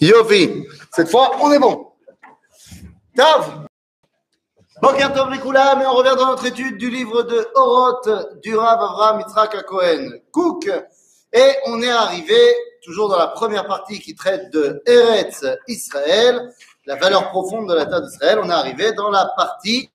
Yofi, 0.00 0.66
cette 0.92 1.10
fois, 1.10 1.32
on 1.40 1.52
est 1.52 1.58
bon. 1.58 1.92
Tav 3.14 3.66
Boker 4.80 5.12
Tov 5.12 5.30
Likula, 5.30 5.76
mais 5.76 5.84
on 5.84 5.92
revient 5.92 6.14
dans 6.16 6.28
notre 6.28 6.46
étude 6.46 6.78
du 6.78 6.88
livre 6.88 7.22
de 7.22 7.48
Oroth 7.54 8.08
du 8.42 8.56
Rav 8.56 8.80
Avraham 8.80 9.20
Yitzhak 9.20 9.66
Cook. 10.32 10.70
Et 11.32 11.52
on 11.66 11.82
est 11.82 11.90
arrivé, 11.90 12.38
toujours 12.82 13.10
dans 13.10 13.18
la 13.18 13.26
première 13.26 13.66
partie 13.66 14.00
qui 14.00 14.14
traite 14.14 14.50
de 14.50 14.82
Eretz 14.86 15.44
Israël, 15.68 16.50
la 16.86 16.96
valeur 16.96 17.28
profonde 17.28 17.68
de 17.68 17.74
la 17.74 17.84
terre 17.84 18.00
d'Israël. 18.00 18.40
On 18.42 18.48
est 18.48 18.54
arrivé 18.54 18.92
dans 18.92 19.10
la 19.10 19.26
partie 19.36 19.90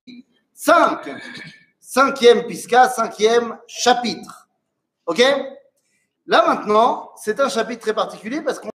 5, 0.54 1.10
cinquième 1.80 2.46
pisca, 2.46 2.88
cinquième 2.90 3.58
chapitre. 3.68 4.48
Ok? 5.08 5.24
Là 6.28 6.46
maintenant, 6.48 7.12
c'est 7.16 7.40
un 7.40 7.50
chapitre 7.50 7.82
très 7.82 7.94
particulier 7.94 8.42
parce 8.42 8.60
qu'on 8.60 8.70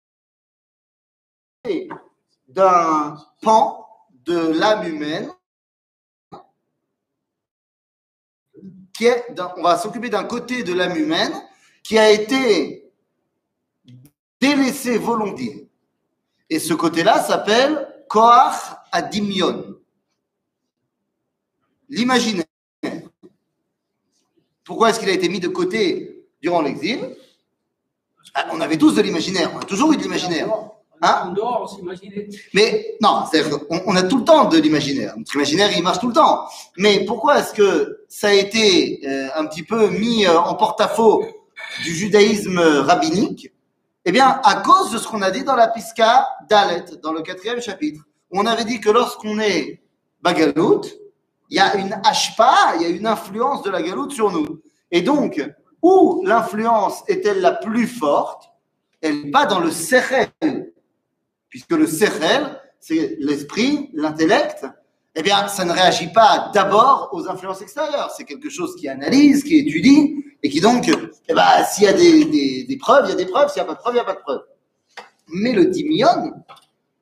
d'un 2.51 3.17
pan 3.43 3.87
de 4.25 4.37
l'âme 4.37 4.87
humaine 4.87 5.31
qui 8.93 9.07
on 9.57 9.63
va 9.63 9.79
s'occuper 9.79 10.11
d'un 10.11 10.25
côté 10.25 10.63
de 10.63 10.75
l'âme 10.75 10.97
humaine 10.97 11.33
qui 11.83 11.99
a 11.99 12.11
été 12.11 12.93
délaissé 14.41 14.99
volontiers. 14.99 15.71
Et 16.49 16.59
ce 16.59 16.75
côté-là 16.75 17.23
s'appelle 17.23 17.89
Koach 18.09 18.57
Adimion. 18.93 19.79
L'imaginaire. 21.89 22.45
Pourquoi 24.65 24.91
est-ce 24.91 25.01
qu'il 25.01 25.09
a 25.09 25.13
été 25.13 25.29
mis 25.29 25.41
de 25.41 25.49
côté 25.49 26.29
durant 26.43 26.63
l'exil? 26.63 27.17
Ah, 28.35 28.49
On 28.53 28.61
avait 28.61 28.79
tous 28.79 28.95
de 28.95 29.03
l'imaginaire, 29.03 29.51
on 29.55 29.59
a 29.59 29.65
toujours 29.65 29.93
eu 29.93 29.97
de 29.97 30.03
l'imaginaire. 30.03 30.49
Hein 31.03 31.35
Mais 32.53 32.97
non, 33.01 33.25
on, 33.71 33.81
on, 33.87 33.97
a 33.97 34.03
tout 34.03 34.19
le 34.19 34.25
temps 34.25 34.45
de 34.47 34.59
l'imaginaire. 34.59 35.15
Notre 35.17 35.35
imaginaire, 35.35 35.71
il 35.75 35.83
marche 35.83 35.99
tout 35.99 36.09
le 36.09 36.13
temps. 36.15 36.45
Mais 36.77 37.05
pourquoi 37.07 37.39
est-ce 37.39 37.55
que 37.55 38.05
ça 38.09 38.29
a 38.29 38.33
été 38.33 39.01
euh, 39.07 39.29
un 39.35 39.47
petit 39.47 39.63
peu 39.63 39.89
mis 39.89 40.27
euh, 40.27 40.39
en 40.39 40.55
porte-à-faux 40.57 41.25
du 41.85 41.95
judaïsme 41.95 42.59
rabbinique? 42.59 43.51
Eh 44.05 44.13
bien, 44.13 44.41
à 44.45 44.57
cause 44.57 44.91
de 44.91 44.99
ce 44.99 45.09
qu'on 45.09 45.23
a 45.23 45.31
dit 45.31 45.45
dans 45.45 45.57
la 45.57 45.69
Pisca 45.69 46.29
d'Alet, 46.49 46.85
dans 47.03 47.13
le 47.13 47.23
quatrième 47.23 47.61
chapitre. 47.61 48.03
On 48.31 48.45
avait 48.47 48.65
dit 48.65 48.81
que 48.81 48.91
lorsqu'on 48.91 49.39
est 49.39 49.81
bagalout, 50.23 50.83
il 51.49 51.57
y 51.57 51.61
a 51.61 51.77
une 51.77 51.99
hashpa, 52.05 52.75
il 52.77 52.83
y 52.83 52.85
a 52.85 52.89
une 52.89 53.07
influence 53.07 53.63
de 53.63 53.71
la 53.71 53.83
galoute 53.83 54.13
sur 54.13 54.31
nous. 54.31 54.61
Et 54.91 55.03
donc, 55.03 55.43
où 55.83 56.23
l'influence 56.25 57.03
est-elle 57.09 57.41
la 57.41 57.53
plus 57.53 57.87
forte? 57.87 58.51
Elle 59.01 59.25
n'est 59.25 59.31
pas 59.31 59.47
dans 59.47 59.61
le 59.61 59.71
sechel, 59.71 60.29
puisque 61.51 61.73
le 61.73 61.87
sechel, 61.87 62.59
c'est 62.79 63.17
l'esprit, 63.21 63.91
l'intellect, 63.93 64.65
eh 65.15 65.23
bien, 65.23 65.49
ça 65.49 65.65
ne 65.65 65.73
réagit 65.73 66.13
pas 66.13 66.51
d'abord 66.55 67.11
aux 67.13 67.29
influences 67.29 67.61
extérieures. 67.61 68.11
C'est 68.17 68.25
quelque 68.25 68.49
chose 68.49 68.77
qui 68.77 68.89
analyse, 68.89 69.43
qui 69.43 69.59
étudie, 69.59 70.25
et 70.43 70.49
qui 70.49 70.61
donc, 70.61 70.89
eh 71.29 71.35
ben, 71.35 71.65
s'il 71.69 71.85
y 71.85 71.89
a 71.89 71.93
des, 71.93 72.65
des, 72.65 72.77
preuves, 72.79 73.07
il 73.07 73.11
y 73.11 73.13
a 73.13 73.17
des 73.17 73.27
preuves, 73.27 73.51
s'il 73.53 73.63
n'y 73.63 73.69
a 73.69 73.73
pas 73.73 73.75
de 73.75 73.81
preuves, 73.81 73.95
il 73.95 73.97
n'y 73.97 74.01
a 74.01 74.05
pas 74.05 74.15
de 74.15 74.21
preuves. 74.21 74.45
Mais 75.29 75.53
le 75.53 75.67
dimion, 75.67 76.33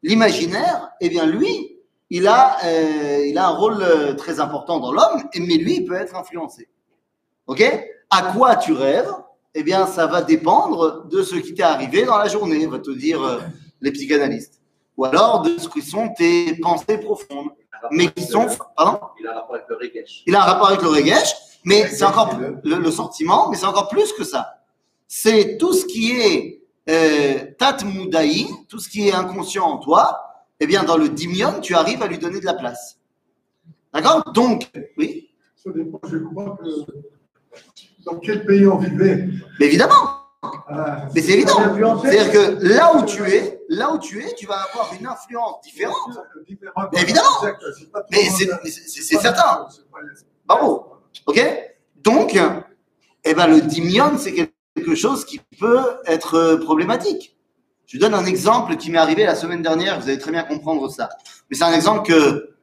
l'imaginaire, 0.02 0.90
eh 1.00 1.08
bien, 1.08 1.26
lui, 1.26 1.76
il 2.10 2.26
a, 2.26 2.56
euh, 2.64 3.26
il 3.26 3.36
a 3.36 3.46
un 3.46 3.50
rôle 3.50 3.82
euh, 3.82 4.14
très 4.14 4.40
important 4.40 4.80
dans 4.80 4.92
l'homme, 4.92 5.22
mais 5.34 5.56
lui, 5.56 5.76
il 5.76 5.84
peut 5.84 5.94
être 5.94 6.16
influencé. 6.16 6.68
OK? 7.46 7.62
À 8.10 8.32
quoi 8.32 8.56
tu 8.56 8.72
rêves? 8.72 9.10
Eh 9.54 9.62
bien, 9.62 9.86
ça 9.86 10.06
va 10.06 10.22
dépendre 10.22 11.06
de 11.08 11.22
ce 11.22 11.36
qui 11.36 11.54
t'est 11.54 11.62
arrivé 11.62 12.04
dans 12.04 12.18
la 12.18 12.28
journée, 12.28 12.66
va 12.66 12.78
te 12.78 12.90
dire 12.90 13.22
euh, 13.22 13.38
les 13.80 13.92
psychanalystes. 13.92 14.60
Ou 14.96 15.04
alors 15.04 15.42
de 15.42 15.58
ce 15.58 15.68
qui 15.68 15.82
sont 15.82 16.08
tes 16.16 16.56
pensées 16.56 16.98
profondes. 16.98 17.50
Mais 17.92 18.08
qui 18.08 18.24
sont. 18.24 18.46
Pardon 18.76 18.98
Il 19.20 19.26
a 19.26 19.32
un 19.32 19.34
rapport 19.36 19.54
avec 19.54 19.68
le 19.68 19.76
regesh. 19.76 20.22
Il 20.26 20.34
a 20.34 20.42
un 20.42 20.44
rapport 20.44 20.68
avec 20.68 20.82
le 20.82 20.88
regesh, 20.88 21.32
mais 21.64 21.86
c'est 21.88 22.04
encore 22.04 22.36
le, 22.36 22.76
le, 22.76 22.90
sentiment, 22.90 23.48
mais 23.50 23.56
c'est 23.56 23.66
encore 23.66 23.88
plus 23.88 24.12
que 24.12 24.24
ça. 24.24 24.64
C'est 25.06 25.58
tout 25.58 25.72
ce 25.72 25.86
qui 25.86 26.12
est 26.20 26.62
euh, 26.90 27.38
tout 28.68 28.80
ce 28.80 28.88
qui 28.88 29.08
est 29.08 29.12
inconscient 29.12 29.64
en 29.64 29.78
toi. 29.78 30.24
Eh 30.60 30.66
bien, 30.66 30.82
dans 30.82 30.96
le 30.96 31.08
dimion, 31.08 31.60
tu 31.60 31.76
arrives 31.76 32.02
à 32.02 32.08
lui 32.08 32.18
donner 32.18 32.40
de 32.40 32.46
la 32.46 32.54
place. 32.54 32.98
D'accord? 33.94 34.24
Donc, 34.32 34.68
oui 34.96 35.30
Ça 35.54 35.70
dépend, 35.70 36.00
je 36.10 36.18
crois 36.18 36.58
que. 36.60 36.68
Dans 38.04 38.18
quel 38.18 38.44
pays 38.44 38.66
on 38.66 38.78
vivait 38.78 39.28
Mais 39.60 39.66
évidemment 39.66 40.18
mais 41.14 41.20
c'est 41.20 41.32
évident. 41.32 42.00
C'est-à-dire 42.00 42.30
que 42.30 42.64
là 42.64 42.96
où 42.96 43.04
tu 43.04 43.22
es, 43.24 43.57
là 43.68 43.92
où 43.92 43.98
tu 43.98 44.22
es, 44.22 44.34
tu 44.34 44.46
vas 44.46 44.66
avoir 44.72 44.92
une 44.98 45.06
influence 45.06 45.60
différente. 45.62 46.18
évidemment. 46.94 47.28
Mais 48.10 48.24
c'est 48.28 49.18
certain. 49.18 49.68
Bravo. 50.46 50.86
OK 51.26 51.40
Donc, 51.96 52.38
eh 53.24 53.34
ben, 53.34 53.46
le 53.46 53.60
dimion, 53.60 54.16
c'est 54.18 54.32
quelque 54.32 54.94
chose 54.94 55.24
qui 55.24 55.40
peut 55.58 56.00
être 56.06 56.56
problématique. 56.56 57.36
Je 57.86 57.98
donne 57.98 58.14
un 58.14 58.26
exemple 58.26 58.76
qui 58.76 58.90
m'est 58.90 58.98
arrivé 58.98 59.24
la 59.24 59.34
semaine 59.34 59.62
dernière, 59.62 59.98
vous 59.98 60.08
allez 60.08 60.18
très 60.18 60.30
bien 60.30 60.42
comprendre 60.44 60.90
ça. 60.90 61.08
Mais 61.48 61.56
c'est 61.56 61.64
un 61.64 61.72
exemple 61.72 62.06
que 62.06 62.54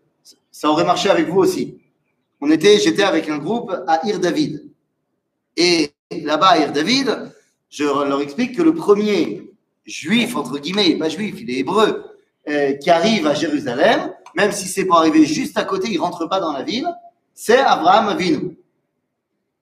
ça 0.52 0.70
aurait 0.70 0.84
marché 0.84 1.10
avec 1.10 1.28
vous 1.30 1.40
aussi. 1.40 1.82
On 2.42 2.52
était, 2.52 2.78
j'étais 2.80 3.04
avec 3.04 3.28
un 3.30 3.40
groupe 3.40 3.72
à 3.88 4.06
Ir 4.06 4.20
David. 4.20 4.72
Et 5.58 5.92
là-bas, 6.12 6.50
à 6.50 6.58
Ir 6.60 6.72
David, 6.72 7.32
je 7.70 7.84
leur 7.84 8.22
explique 8.22 8.56
que 8.56 8.62
le 8.62 8.76
premier 8.76 9.55
juif, 9.86 10.36
entre 10.36 10.58
guillemets, 10.60 10.98
pas 10.98 11.10
juif, 11.10 11.36
il 11.40 11.50
est 11.50 11.60
hébreu, 11.60 12.04
euh, 12.48 12.74
qui 12.74 12.90
arrive 12.90 13.28
à 13.28 13.34
Jérusalem, 13.34 14.14
même 14.36 14.52
si 14.52 14.68
c'est 14.68 14.86
pour 14.86 14.98
arriver 14.98 15.26
juste 15.26 15.58
à 15.58 15.64
côté, 15.64 15.90
il 15.90 15.98
rentre 15.98 16.28
pas 16.28 16.40
dans 16.40 16.52
la 16.52 16.64
ville, 16.64 16.88
c'est 17.34 17.60
Abraham 17.60 18.10
Avinu. 18.10 18.58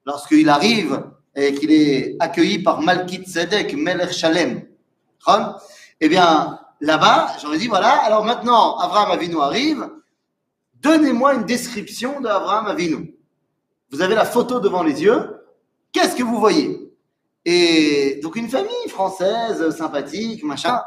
Lorsqu'il 0.06 0.50
arrive 0.50 1.04
et 1.36 1.54
qu'il 1.54 1.72
est 1.72 2.16
accueilli 2.20 2.60
par 2.60 2.82
Malkit 2.82 3.24
Zedek, 3.26 3.74
Melech 3.76 4.12
Shalem, 4.12 4.68
eh 6.02 6.10
bien, 6.10 6.60
là-bas, 6.82 7.38
j'aurais 7.42 7.58
dit, 7.58 7.68
voilà, 7.68 7.92
alors 8.04 8.26
maintenant, 8.26 8.78
Abraham 8.78 9.12
Avinu 9.12 9.40
arrive, 9.40 9.90
donnez-moi 10.82 11.36
une 11.36 11.46
description 11.46 12.20
d'Abraham 12.20 12.68
Avinu. 12.68 13.16
Vous 13.92 14.02
avez 14.02 14.16
la 14.16 14.26
photo 14.26 14.60
devant 14.60 14.84
les 14.84 15.02
yeux, 15.02 15.38
qu'est-ce 15.92 16.16
que 16.16 16.24
vous 16.24 16.40
voyez? 16.40 16.83
Et 17.46 18.20
donc 18.24 18.36
une 18.36 18.50
famille 18.50 18.88
française, 18.88 19.70
sympathique, 19.76 20.44
machin. 20.44 20.82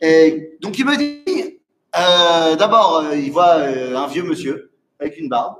Et 0.00 0.56
donc 0.60 0.78
il 0.78 0.84
me 0.84 0.96
dit, 0.96 1.60
euh, 1.96 2.56
d'abord, 2.56 2.98
euh, 2.98 3.16
il 3.16 3.30
voit 3.30 3.56
euh, 3.58 3.96
un 3.96 4.06
vieux 4.06 4.22
monsieur 4.22 4.72
avec 4.98 5.18
une 5.18 5.28
barbe. 5.28 5.56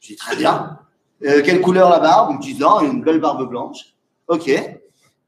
Je 0.00 0.08
dis 0.08 0.16
très 0.16 0.36
bien. 0.36 0.78
quelle 1.20 1.60
couleur 1.60 1.90
la 1.90 1.98
barbe? 1.98 2.30
Il 2.32 2.36
me 2.36 2.42
dit 2.42 2.58
non, 2.58 2.80
une 2.80 3.02
belle 3.02 3.20
barbe 3.20 3.48
blanche. 3.48 3.94
Ok. 4.28 4.48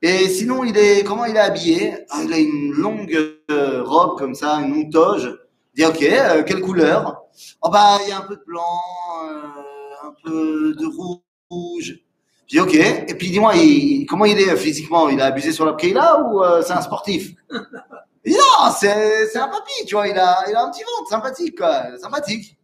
Et 0.03 0.29
sinon, 0.29 0.63
il 0.65 0.77
est 0.77 1.05
comment 1.05 1.25
il 1.25 1.37
est 1.37 1.41
habillé? 1.41 1.95
Ah, 2.11 2.21
Il 2.23 2.33
a 2.33 2.39
une 2.39 2.73
longue 2.73 3.19
robe 3.49 4.19
comme 4.19 4.35
ça, 4.35 4.57
une 4.57 4.75
longue 4.75 4.93
toge. 4.93 5.39
Je 5.75 5.83
dis 5.83 5.87
ok, 5.87 6.45
quelle 6.47 6.61
couleur? 6.61 7.23
Oh 7.63 7.71
bah 7.71 7.99
il 8.03 8.11
y 8.11 8.13
a 8.13 8.19
un 8.19 8.27
peu 8.27 8.37
de 8.37 8.45
blanc, 8.47 8.63
un 10.03 10.15
peu 10.23 10.75
de 10.75 10.87
rouge. 11.51 12.06
Je 12.49 12.57
dis, 12.57 12.61
OK. 12.61 12.75
Et 12.75 13.15
puis, 13.15 13.31
dis-moi, 13.31 13.55
comment 14.09 14.25
il 14.25 14.39
est 14.39 14.57
physiquement? 14.57 15.09
Il 15.09 15.21
a 15.21 15.27
abusé 15.27 15.53
sur 15.53 15.65
la 15.67 15.77
là 15.93 16.21
ou 16.21 16.43
euh, 16.43 16.63
c'est 16.63 16.73
un 16.73 16.81
sportif? 16.81 17.33
Il 18.25 18.33
dit, 18.33 18.39
non, 18.39 18.71
c'est 18.79 19.37
un 19.37 19.49
papy, 19.49 19.85
tu 19.87 19.95
vois. 19.95 20.07
Il 20.09 20.19
a, 20.19 20.45
il 20.49 20.55
a 20.55 20.65
un 20.65 20.71
petit 20.71 20.83
ventre, 20.83 21.11
sympathique, 21.11 21.59
quoi. 21.59 21.83
Sympathique. 22.01 22.57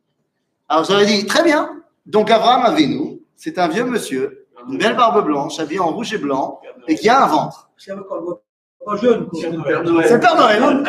Alors, 0.69 0.84
j'aurais 0.84 1.06
dit, 1.06 1.26
très 1.26 1.43
bien. 1.43 1.82
Donc, 2.06 2.31
Abraham 2.31 2.75
nous, 2.88 3.20
c'est 3.37 3.59
un 3.59 3.69
vieux 3.69 3.84
monsieur, 3.84 4.47
une 4.69 4.78
belle 4.78 4.97
barbe 4.97 5.25
blanche, 5.25 5.59
habillé 5.59 5.81
en 5.81 5.91
rouge 5.91 6.14
et 6.14 6.19
blanc, 6.19 6.60
et 6.87 6.94
qui 6.94 7.09
a 7.09 7.25
un 7.25 7.26
ventre. 7.26 7.70
C'est 7.76 7.94
le 7.94 8.03
Père 8.03 9.82
Noël. 9.82 10.06
C'est 10.06 10.14
le 10.14 10.20
Père 10.20 10.37
Noël. 10.37 10.62
Hein. 10.62 10.82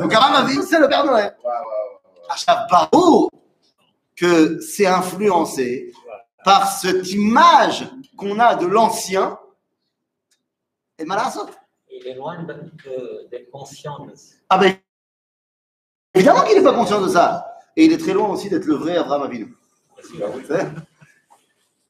Donc, 0.00 0.14
Abraham 0.14 0.44
Avinu, 0.44 0.62
c'est 0.68 0.78
le 0.78 0.88
Père 0.88 1.04
Noël. 1.04 1.36
À 2.46 2.66
barreau 2.70 3.30
que 4.16 4.60
c'est 4.60 4.86
influencé 4.86 5.92
par 6.44 6.68
cette 6.68 7.10
image 7.12 7.88
qu'on 8.16 8.38
a 8.38 8.54
de 8.54 8.66
l'ancien, 8.66 9.38
et 10.98 11.04
Malassot. 11.04 11.48
Il 11.90 12.06
est 12.06 12.14
loin 12.14 12.44
d'être 13.30 13.50
conscient 13.50 14.04
de 14.06 14.14
ça. 14.14 14.34
Ah 14.48 14.58
ben, 14.58 14.76
évidemment 16.14 16.42
qu'il 16.42 16.56
n'est 16.56 16.64
pas 16.64 16.74
conscient 16.74 17.00
de 17.00 17.08
ça. 17.08 17.46
Et 17.76 17.84
il 17.86 17.92
est 17.92 17.98
très 17.98 18.12
loin 18.12 18.28
aussi 18.28 18.48
d'être 18.48 18.66
le 18.66 18.74
vrai 18.74 18.96
Abraham 18.96 19.22
Avinu. 19.22 19.56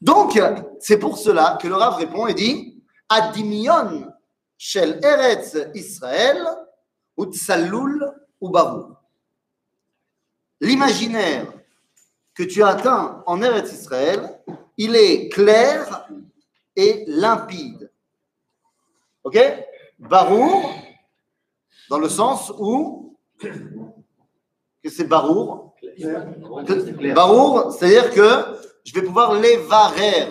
Donc, 0.00 0.40
c'est 0.80 0.98
pour 0.98 1.18
cela 1.18 1.58
que 1.60 1.68
le 1.68 1.74
Rav 1.74 1.96
répond 1.96 2.26
et 2.26 2.34
dit 2.34 2.82
Adimion 3.08 4.12
shel 4.58 5.00
Eretz 5.02 5.56
Israël, 5.74 6.44
Utsallul 7.18 8.12
Ubaru. 8.40 8.92
L'imaginaire 10.60 11.52
que 12.34 12.42
tu 12.42 12.62
as 12.62 12.68
atteint 12.68 13.22
en 13.26 13.42
Eretz 13.42 13.72
Israël, 13.72 14.40
il 14.76 14.96
est 14.96 15.28
clair 15.28 16.08
et 16.76 17.04
limpide. 17.06 17.90
Ok? 19.24 19.38
Barour, 19.98 20.74
Dans 21.88 21.98
le 21.98 22.08
sens 22.08 22.52
où 22.58 23.18
que 24.82 24.90
c'est 24.90 25.04
barour? 25.04 25.74
Barour, 27.14 27.72
c'est-à-dire 27.72 28.10
que 28.10 28.58
je 28.84 28.94
vais 28.94 29.02
pouvoir 29.02 29.34
les 29.34 29.58
varer. 29.58 30.28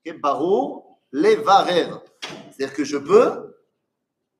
Okay, 0.00 0.18
barour, 0.18 0.98
les 1.12 1.36
varer. 1.36 1.86
C'est-à-dire 2.50 2.74
que 2.74 2.84
je 2.84 2.96
peux, 2.96 3.56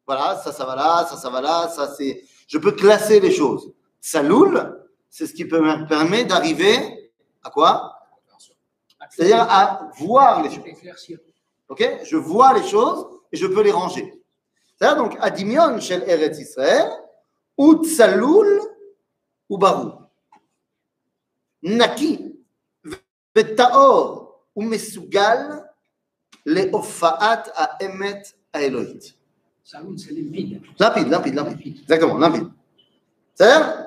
voilà, 0.07 0.37
ça, 0.37 0.53
ça 0.53 0.65
va 0.65 0.77
là, 0.77 1.07
ça, 1.09 1.17
ça 1.17 1.31
va 1.31 1.41
là, 1.41 1.69
ça, 1.69 1.89
c'est. 1.95 2.25
Je 2.49 2.59
peux 2.59 2.73
classer 2.73 3.21
les 3.21 3.33
choses. 3.33 3.73
Saloul, 4.01 4.86
c'est 5.11 5.27
ce 5.27 5.33
qui 5.33 5.45
me 5.45 5.89
permet 5.89 6.25
d'arriver 6.25 7.11
à 7.43 7.51
quoi? 7.51 7.93
C'est-à-dire 9.11 9.41
à 9.41 9.91
voir 9.99 10.43
les 10.43 10.51
choses. 10.51 10.65
Ok? 11.69 12.01
Je 12.05 12.17
vois 12.17 12.55
les 12.55 12.67
choses 12.67 13.07
et 13.33 13.37
je 13.37 13.47
peux 13.47 13.63
les 13.63 13.71
ranger. 13.71 14.23
C'est-à-dire 14.77 15.03
donc, 15.03 15.17
Adimion 15.21 15.81
shel 15.81 16.05
Eretz 16.07 16.39
Israël, 16.39 16.91
ou 17.57 17.85
Tsaloul 17.85 18.61
ou 19.49 19.59
Barou. 19.59 19.93
Naki, 21.63 22.37
Vetaor, 23.35 24.45
ou 24.55 24.63
Mesugal, 24.63 25.73
le 26.45 26.75
Ofaat 26.75 27.45
à 27.55 27.83
Emet 27.83 28.23
à 28.53 28.63
Elohit. 28.63 29.17
Tsaloul, 29.65 29.99
c'est 29.99 30.13
limpide. 30.13 30.63
Limpide. 30.79 31.07
Exactement, 31.07 32.19
limpide. 32.19 32.49
C'est-à-dire 33.35 33.86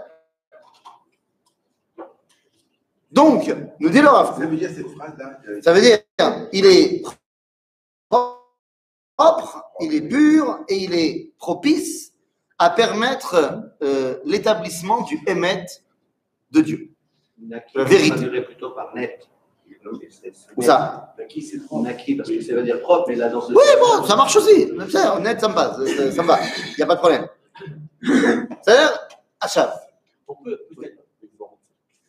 Donc, 3.12 3.54
nous 3.80 3.90
dit 3.90 4.02
le 4.02 4.08
Rav 4.08 4.40
Ça 4.40 4.46
veut 4.46 4.56
dire 4.56 4.70
cette 4.70 4.90
phrase-là. 4.90 5.40
Ça 5.62 5.74
veut 5.74 5.82
dire, 5.82 5.98
il 6.54 6.66
est 6.66 7.04
propre, 9.16 9.64
il 9.82 9.94
est 9.96 10.02
pur 10.02 10.60
et 10.68 10.78
il 10.78 10.94
est 10.94 11.32
propice 11.38 12.14
à 12.58 12.70
permettre 12.70 13.72
euh, 13.82 14.18
l'établissement 14.26 15.02
du 15.02 15.20
émet 15.26 15.66
de 16.52 16.62
Dieu. 16.62 16.92
La 17.48 17.84
vérité. 17.84 18.26
on 18.26 18.44
plutôt 18.44 18.72
par 18.72 18.94
net. 18.94 19.28
Ou 20.58 20.62
ça 20.62 21.14
Naki, 21.18 21.42
c'est. 21.42 21.58
Naki, 21.72 22.16
parce 22.16 22.30
que 22.30 22.42
ça 22.42 22.54
veut 22.54 22.64
dire 22.64 22.82
propre, 22.82 23.06
mais 23.08 23.16
là, 23.16 23.30
dans 23.30 23.42
ce 23.42 23.54
Oui, 23.54 23.64
bon, 23.80 24.06
ça 24.06 24.16
marche 24.16 24.36
aussi. 24.36 24.70
Ça, 24.90 25.16
honnête, 25.16 25.40
ça 25.40 25.48
me 25.48 25.54
passe. 25.54 25.78
Ça, 25.78 26.12
ça 26.12 26.24
me 26.24 26.28
va. 26.28 26.40
Il 26.42 26.76
n'y 26.78 26.84
a 26.84 26.86
pas 26.86 26.96
de 26.96 27.00
problème. 27.00 27.28
C'est-à-dire, 28.02 29.00
Achav. 29.40 29.72
Peut-être, 30.28 30.60
il 30.72 30.99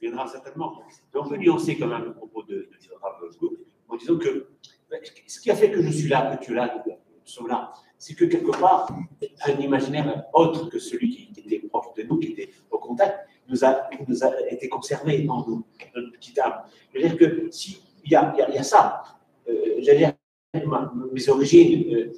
viendra 0.00 0.26
certainement, 0.26 0.74
mais 1.14 1.20
on 1.20 1.28
peut 1.28 1.36
nuancer 1.36 1.76
quand 1.78 1.86
même 1.86 2.04
le 2.04 2.14
propos 2.14 2.42
de, 2.44 2.54
de 2.54 3.36
Kook 3.38 3.52
en 3.88 3.96
disant 3.96 4.16
que 4.18 4.46
ben, 4.90 5.00
ce 5.26 5.40
qui 5.40 5.50
a 5.50 5.54
fait 5.54 5.70
que 5.70 5.82
je 5.82 5.90
suis 5.90 6.08
là, 6.08 6.36
que 6.36 6.44
tu 6.44 6.52
es 6.52 6.54
là, 6.54 6.68
que 6.68 6.88
nous 6.88 6.96
sommes 7.24 7.48
là, 7.48 7.72
c'est 7.98 8.14
que 8.14 8.24
quelque 8.24 8.50
part, 8.58 8.90
un 9.46 9.52
imaginaire 9.60 10.24
autre 10.32 10.68
que 10.68 10.78
celui 10.78 11.10
qui 11.10 11.40
était 11.40 11.66
proche 11.68 11.92
de 11.96 12.02
nous, 12.04 12.18
qui 12.18 12.28
était 12.32 12.50
au 12.70 12.78
contact, 12.78 13.28
nous 13.48 13.64
a, 13.64 13.88
nous 14.08 14.24
été 14.48 14.68
conservé 14.68 15.22
dans 15.22 15.46
nos- 15.46 15.64
notre 15.94 16.12
petite 16.12 16.38
âme. 16.38 16.62
Je 16.92 16.98
veux 17.00 17.08
dire 17.08 17.18
que 17.18 17.50
si 17.50 17.82
il 18.04 18.12
y 18.12 18.14
a, 18.16 18.62
ça, 18.62 19.02
euh, 19.48 19.76
j'allais 19.80 19.98
dire, 20.54 20.92
mes 21.12 21.28
origines, 21.28 21.94
euh, 21.94 22.12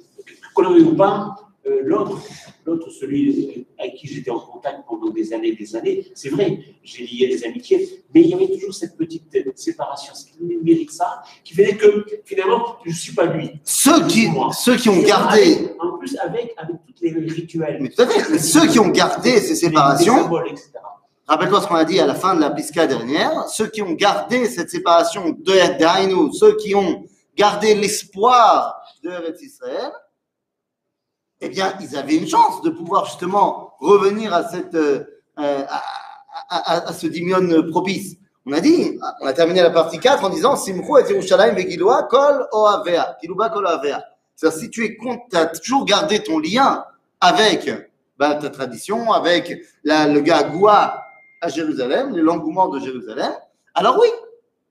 veuille 0.57 0.83
ou 0.83 0.95
pas, 0.95 1.35
euh, 1.65 1.79
l'autre, 1.83 2.21
l'autre, 2.65 2.89
celui 2.89 3.65
avec 3.79 3.95
qui 3.95 4.07
j'étais 4.07 4.31
en 4.31 4.39
contact 4.39 4.79
pendant 4.87 5.09
des 5.09 5.31
années 5.33 5.49
et 5.49 5.55
des 5.55 5.75
années, 5.75 6.05
c'est 6.13 6.29
vrai, 6.29 6.59
j'ai 6.83 7.05
lié 7.05 7.27
des 7.27 7.45
amitiés, 7.45 8.03
mais 8.13 8.21
il 8.21 8.27
y 8.27 8.33
avait 8.33 8.49
toujours 8.49 8.73
cette 8.73 8.97
petite 8.97 9.23
séparation, 9.55 10.13
ce 10.13 10.25
qui 10.25 10.43
mérite 10.61 10.91
ça, 10.91 11.23
qui 11.43 11.53
faisait 11.53 11.77
que 11.77 12.05
finalement, 12.25 12.75
je 12.83 12.89
ne 12.89 12.95
suis 12.95 13.13
pas 13.13 13.25
lui. 13.25 13.51
Ceux 13.63 14.05
qui, 14.07 14.27
ceux 14.51 14.75
qui 14.75 14.89
ont 14.89 15.01
gardé, 15.01 15.69
En 15.79 15.97
plus, 15.97 16.17
avec, 16.17 16.53
avec 16.57 16.75
tous 16.85 17.03
les 17.03 17.11
rituels. 17.11 17.77
mais 17.79 17.89
tout 17.89 18.01
à 18.01 18.07
fait, 18.07 18.37
ceux 18.39 18.67
qui 18.67 18.79
ont 18.79 18.89
gardé 18.89 19.39
ces 19.39 19.55
séparations. 19.55 20.29
Rappelle-toi 21.25 21.61
ce 21.61 21.67
qu'on 21.67 21.75
a 21.75 21.85
dit 21.85 21.99
à 22.01 22.05
la 22.05 22.15
fin 22.15 22.35
de 22.35 22.41
la 22.41 22.51
pisca 22.51 22.85
dernière. 22.85 23.47
Ceux 23.47 23.67
qui 23.67 23.81
ont 23.81 23.93
gardé 23.93 24.45
cette 24.47 24.69
séparation 24.69 25.29
de 25.29 25.79
d'Aïnou, 25.79 26.33
ceux 26.33 26.57
qui 26.57 26.75
ont 26.75 27.05
gardé 27.37 27.73
l'espoir 27.75 28.81
de 29.03 29.11
Israël, 29.41 29.91
eh 31.45 31.49
bien, 31.49 31.73
ils 31.81 31.95
avaient 31.97 32.15
une 32.15 32.27
chance 32.27 32.61
de 32.61 32.69
pouvoir 32.69 33.05
justement 33.05 33.73
revenir 33.79 34.33
à 34.33 34.47
cette, 34.47 34.75
euh, 34.75 35.03
à, 35.37 36.93
ce 36.93 37.07
dimion 37.07 37.41
propice. 37.69 38.15
On 38.45 38.53
a 38.53 38.59
dit, 38.59 38.97
on 39.21 39.27
a 39.27 39.33
terminé 39.33 39.61
la 39.61 39.69
partie 39.69 39.99
4 39.99 40.23
en 40.23 40.29
disant 40.29 40.55
Simchu 40.55 40.99
et 40.99 41.09
Yerushalayim 41.09 41.55
vegiloa 41.55 42.03
kol 42.03 42.47
oavea, 42.51 43.17
kiluba 43.21 43.49
kol 43.49 43.65
oavea. 43.65 44.03
C'est-à-dire, 44.35 44.59
si 44.59 44.69
tu 44.69 44.85
es 44.85 44.97
as 45.37 45.45
toujours 45.47 45.85
gardé 45.85 46.23
ton 46.23 46.39
lien 46.39 46.85
avec 47.21 47.69
ben, 48.17 48.35
ta 48.35 48.49
tradition, 48.49 49.11
avec 49.11 49.53
la, 49.83 50.07
le 50.07 50.19
gagoua 50.21 51.03
à 51.41 51.49
Jérusalem, 51.49 52.15
l'engouement 52.17 52.67
de 52.69 52.79
Jérusalem, 52.79 53.31
alors 53.75 53.97
oui, 53.99 54.07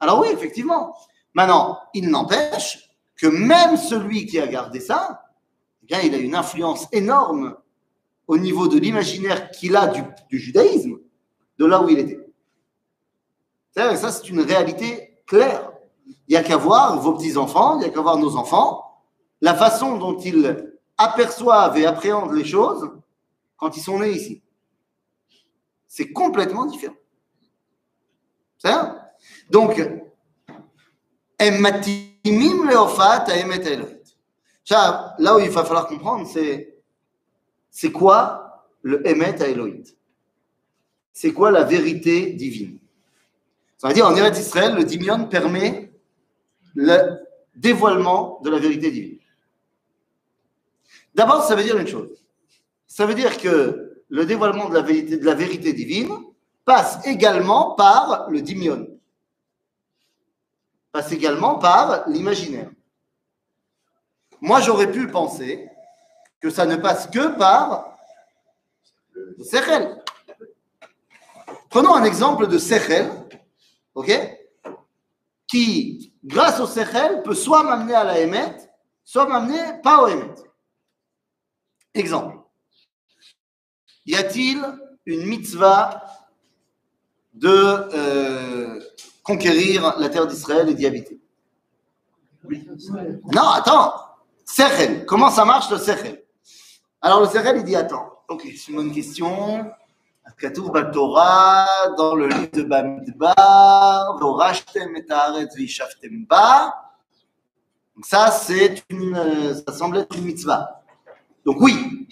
alors 0.01 0.21
oui, 0.21 0.29
effectivement. 0.33 0.95
Maintenant, 1.35 1.79
il 1.95 2.09
n'empêche 2.11 2.91
que 3.17 3.27
même 3.27 3.77
celui 3.77 4.27
qui 4.27 4.39
a 4.41 4.47
gardé 4.47 4.81
ça, 4.81 5.23
il 6.01 6.15
a 6.15 6.19
une 6.19 6.35
influence 6.35 6.87
énorme 6.93 7.57
au 8.27 8.39
niveau 8.39 8.69
de 8.69 8.79
l'imaginaire 8.79 9.51
qu'il 9.51 9.77
a 9.77 9.89
du, 9.89 10.39
judaïsme, 10.39 10.99
de 11.59 11.67
là 11.67 11.83
où 11.83 11.89
il 11.89 11.99
était. 11.99 12.21
Ça, 13.75 13.97
c'est 13.97 14.29
une 14.29 14.41
réalité 14.41 15.19
claire. 15.27 15.71
Il 16.07 16.31
n'y 16.31 16.37
a 16.37 16.43
qu'à 16.43 16.57
voir 16.57 16.99
vos 17.01 17.15
petits-enfants, 17.15 17.77
il 17.77 17.81
n'y 17.81 17.85
a 17.87 17.91
qu'à 17.91 18.01
voir 18.01 18.17
nos 18.17 18.37
enfants, 18.37 19.03
la 19.41 19.55
façon 19.55 19.99
dont 19.99 20.19
ils 20.19 20.75
aperçoivent 20.97 21.77
et 21.77 21.87
appréhendent 21.87 22.33
les 22.33 22.45
choses 22.45 22.91
quand 23.57 23.77
ils 23.77 23.83
sont 23.83 23.99
nés 23.99 24.13
ici. 24.13 24.43
C'est 25.89 26.13
complètement 26.13 26.67
différent. 26.67 26.95
C'est 28.57 28.73
Donc, 29.51 29.83
Emmatimim 31.39 32.71
leofat 32.71 33.27
Là 34.71 35.37
où 35.37 35.41
il 35.41 35.51
va 35.51 35.65
falloir 35.65 35.87
comprendre, 35.87 36.27
c'est 36.27 36.73
c'est 37.71 37.91
quoi 37.91 38.67
le 38.83 39.07
Emet 39.07 39.37
Elohit 39.41 39.97
C'est 41.13 41.33
quoi 41.33 41.51
la 41.51 41.65
vérité 41.65 42.33
divine? 42.33 42.79
Ça 43.79 43.89
veut 43.89 43.95
dire 43.95 44.07
en 44.07 44.15
Eretz 44.15 44.39
Israël, 44.39 44.75
le 44.77 44.85
Dimion 44.85 45.27
permet 45.27 45.91
le 46.75 47.19
dévoilement 47.57 48.41
de 48.45 48.51
la 48.51 48.59
vérité 48.59 48.91
divine. 48.91 49.19
D'abord, 51.15 51.43
ça 51.43 51.55
veut 51.55 51.65
dire 51.65 51.77
une 51.77 51.89
chose. 51.89 52.25
Ça 52.87 53.07
veut 53.07 53.15
dire 53.15 53.39
que 53.39 54.03
le 54.09 54.27
dévoilement 54.27 54.69
de 54.69 54.75
la 54.75 54.83
vérité, 54.83 55.17
de 55.17 55.25
la 55.25 55.35
vérité 55.35 55.73
divine 55.73 56.11
passe 56.65 57.05
également 57.07 57.75
par 57.75 58.31
le 58.31 58.43
Dimion. 58.43 58.87
Passe 60.93 61.11
également 61.13 61.59
par 61.59 62.09
l'imaginaire. 62.09 62.71
Moi, 64.43 64.61
j'aurais 64.61 64.91
pu 64.91 65.07
penser 65.07 65.71
que 66.41 66.51
ça 66.51 66.67
ne 66.67 66.75
passe 66.75 67.07
que 67.07 67.39
par 67.39 67.97
le 69.15 69.45
Sechel. 69.45 70.03
Prenons 71.71 71.95
un 71.95 72.03
exemple 72.03 72.49
de 72.49 72.59
Sechel, 72.59 73.09
ok 73.95 74.11
Qui, 75.47 76.13
grâce 76.25 76.59
au 76.59 76.67
Sechel, 76.67 77.23
peut 77.23 77.37
soit 77.37 77.63
m'amener 77.63 77.95
à 77.95 78.03
la 78.03 78.19
Emet, 78.19 78.57
soit 79.05 79.27
m'amener 79.27 79.81
pas 79.81 80.03
au 80.03 80.09
Emet. 80.09 80.35
Exemple. 81.95 82.39
Y 84.07 84.17
a-t-il 84.17 84.61
une 85.07 85.25
mitzvah 85.25 86.03
de 87.33 87.49
euh, 87.49 88.81
conquérir 89.23 90.01
la 90.01 90.09
terre 90.09 90.27
d'Israël 90.27 90.69
et 90.69 90.75
d'y 90.75 90.85
habiter? 90.85 91.21
Non, 92.43 93.49
attends. 93.55 94.12
Sechel. 94.45 95.05
Comment 95.07 95.31
ça 95.31 95.45
marche 95.45 95.71
le 95.71 95.79
Sechel 95.79 96.25
Alors 97.01 97.21
le 97.21 97.27
Sechel, 97.27 97.57
il 97.59 97.65
dit 97.65 97.77
attends. 97.77 98.09
Ok, 98.29 98.43
c'est 98.45 98.69
une 98.69 98.77
bonne 98.77 98.93
question. 98.93 99.71
Torah, 100.93 101.67
dans 101.97 102.15
le 102.15 102.29
livre 102.29 102.51
de 102.53 102.63
Bamidbar. 102.63 104.19
Donc 107.95 108.07
ça, 108.07 108.31
c'est 108.31 108.83
une, 108.89 109.17
euh, 109.17 109.55
ça 109.55 109.73
semble 109.73 109.99
être 109.99 110.17
une 110.17 110.25
mitzvah. 110.25 110.83
Donc 111.45 111.57
oui. 111.61 112.09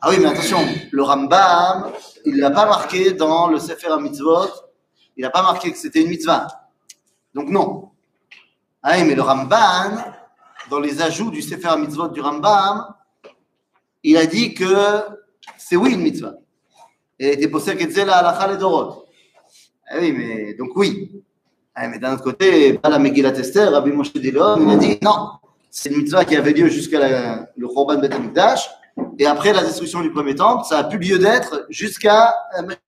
Ah 0.00 0.08
oui, 0.10 0.16
mais 0.20 0.26
attention, 0.26 0.58
le 0.90 1.02
Rambam, 1.02 1.92
il 2.24 2.38
l'a 2.38 2.50
pas 2.50 2.66
marqué 2.66 3.12
dans 3.12 3.48
le 3.48 3.58
Sefer 3.58 3.88
HaMitzvot. 3.88 4.48
Il 5.16 5.22
n'a 5.22 5.30
pas 5.30 5.42
marqué 5.42 5.70
que 5.70 5.78
c'était 5.78 6.02
une 6.02 6.08
mitzvah. 6.08 6.46
Donc 7.34 7.48
non. 7.48 7.90
Ah 8.82 8.94
oui, 8.96 9.04
mais 9.04 9.14
le 9.14 9.22
Ramban, 9.22 10.12
dans 10.72 10.80
les 10.80 11.02
ajouts 11.02 11.30
du 11.30 11.42
Sefer 11.42 11.68
HaMitzvot 11.68 12.08
du 12.08 12.22
Rambam, 12.22 12.94
il 14.02 14.16
a 14.16 14.24
dit 14.24 14.54
que 14.54 14.74
c'est 15.58 15.76
oui 15.76 15.92
une 15.92 16.00
mitzvah. 16.00 16.36
Et 17.18 17.34
était 17.34 17.48
posé 17.48 17.76
que 17.76 17.92
c'est 17.92 18.06
la 18.06 18.16
halakha 18.16 18.50
les 18.50 18.56
dorot. 18.56 19.04
Ah 19.86 19.96
oui, 20.00 20.12
mais 20.12 20.54
donc 20.54 20.70
oui. 20.74 21.22
Ah, 21.74 21.88
mais 21.88 21.98
d'un 21.98 22.14
autre 22.14 22.24
côté, 22.24 22.78
pas 22.78 22.88
la 22.88 22.98
Megillat 22.98 23.38
Esther, 23.38 23.70
Rabbi 23.70 23.92
Moshe 23.92 24.14
Dilon, 24.14 24.66
il 24.66 24.70
a 24.70 24.76
dit 24.76 24.98
non, 25.02 25.32
c'est 25.70 25.90
une 25.90 25.98
mitzvah 25.98 26.24
qui 26.24 26.36
avait 26.36 26.54
lieu 26.54 26.68
jusqu'à 26.68 27.48
le 27.54 27.68
Khorban 27.68 27.98
Bet 27.98 28.12
HaMikdash, 28.14 28.70
et 29.18 29.26
après 29.26 29.52
la 29.52 29.62
destruction 29.62 30.00
du 30.00 30.10
premier 30.10 30.34
temple, 30.34 30.64
ça 30.66 30.78
a 30.78 30.84
plus 30.84 30.98
lieu 30.98 31.18
d'être 31.18 31.66
jusqu'à 31.68 32.34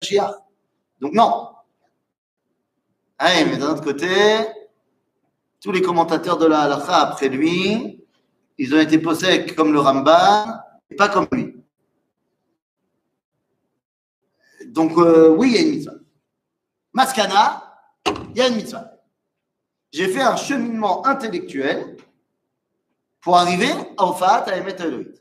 Mashiach. 0.01 0.31
Donc 1.01 1.13
non. 1.13 1.49
Allez, 3.17 3.43
mais 3.45 3.57
d'un 3.57 3.71
autre 3.71 3.83
côté, 3.83 4.07
tous 5.65 5.71
les 5.71 5.81
commentateurs 5.81 6.37
de 6.37 6.45
la 6.45 6.61
halakha 6.61 6.97
après 6.97 7.27
lui, 7.27 7.99
ils 8.59 8.75
ont 8.75 8.79
été 8.79 8.99
posés 8.99 9.47
comme 9.47 9.73
le 9.73 9.79
Ramban, 9.79 10.59
et 10.91 10.95
pas 10.95 11.09
comme 11.09 11.27
lui. 11.31 11.55
Donc 14.67 14.95
euh, 14.99 15.29
oui, 15.29 15.47
il 15.49 15.55
y 15.55 15.57
a 15.57 15.61
une 15.61 15.71
mitzvah. 15.71 15.93
Maskana, 16.93 17.79
il 18.05 18.37
y 18.37 18.41
a 18.41 18.47
une 18.47 18.57
mitzvah. 18.57 18.91
J'ai 19.91 20.07
fait 20.07 20.21
un 20.21 20.35
cheminement 20.35 21.03
intellectuel 21.07 21.97
pour 23.19 23.35
arriver 23.35 23.71
à 23.97 24.05
Ofat, 24.05 24.43
à 24.45 24.57
Emet 24.57 24.75
Elohim. 24.79 25.13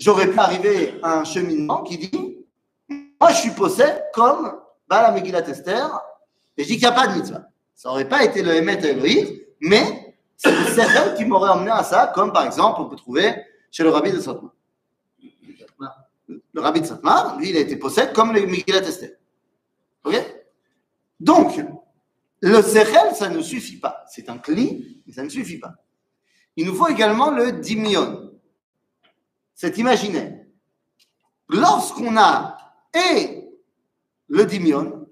J'aurais 0.00 0.30
pu 0.30 0.38
arriver 0.38 0.98
à 1.02 1.18
un 1.18 1.24
cheminement 1.24 1.82
qui 1.82 1.98
dit 1.98 2.38
Moi, 3.20 3.32
je 3.32 3.36
suis 3.36 3.50
possède 3.50 4.02
comme 4.14 4.50
Bala 4.88 5.10
Megillat 5.10 5.46
Esther, 5.46 5.90
et 6.56 6.62
je 6.62 6.68
dis 6.68 6.78
qu'il 6.78 6.88
n'y 6.88 6.94
a 6.94 6.98
pas 6.98 7.08
de 7.08 7.18
mitzvah. 7.18 7.50
Ça 7.74 7.90
n'aurait 7.90 8.08
pas 8.08 8.24
été 8.24 8.42
le 8.42 8.54
Emet 8.54 8.80
mais 9.60 10.16
c'est 10.36 10.50
le 10.50 10.64
Sechel 10.66 11.14
qui 11.16 11.24
m'aurait 11.24 11.50
emmené 11.50 11.70
à 11.70 11.82
ça, 11.82 12.12
comme 12.14 12.32
par 12.32 12.44
exemple, 12.44 12.80
on 12.80 12.88
peut 12.88 12.96
trouver 12.96 13.34
chez 13.70 13.82
le 13.82 13.90
rabbi 13.90 14.12
de 14.12 14.20
Satmar. 14.20 14.52
Le 16.28 16.60
rabbi 16.60 16.80
de 16.80 16.86
Satmar, 16.86 17.38
lui, 17.38 17.50
il 17.50 17.56
a 17.56 17.60
été 17.60 17.76
possède 17.76 18.12
comme 18.12 18.32
le 18.32 18.40
Esther. 18.42 19.10
Ok? 20.04 20.14
Donc, 21.20 21.60
le 22.40 22.62
Sechel, 22.62 23.14
ça 23.14 23.28
ne 23.28 23.40
suffit 23.40 23.78
pas. 23.78 24.04
C'est 24.08 24.28
un 24.28 24.38
cli, 24.38 25.02
mais 25.06 25.12
ça 25.12 25.22
ne 25.22 25.28
suffit 25.28 25.58
pas. 25.58 25.74
Il 26.58 26.66
nous 26.66 26.74
faut 26.74 26.88
également 26.88 27.30
le 27.30 27.52
dimion. 27.52 28.32
C'est 29.54 29.78
imaginaire. 29.78 30.44
Lorsqu'on 31.48 32.16
a 32.16 32.58
et 32.92 33.48
le 34.28 34.44
dimion 34.44 35.08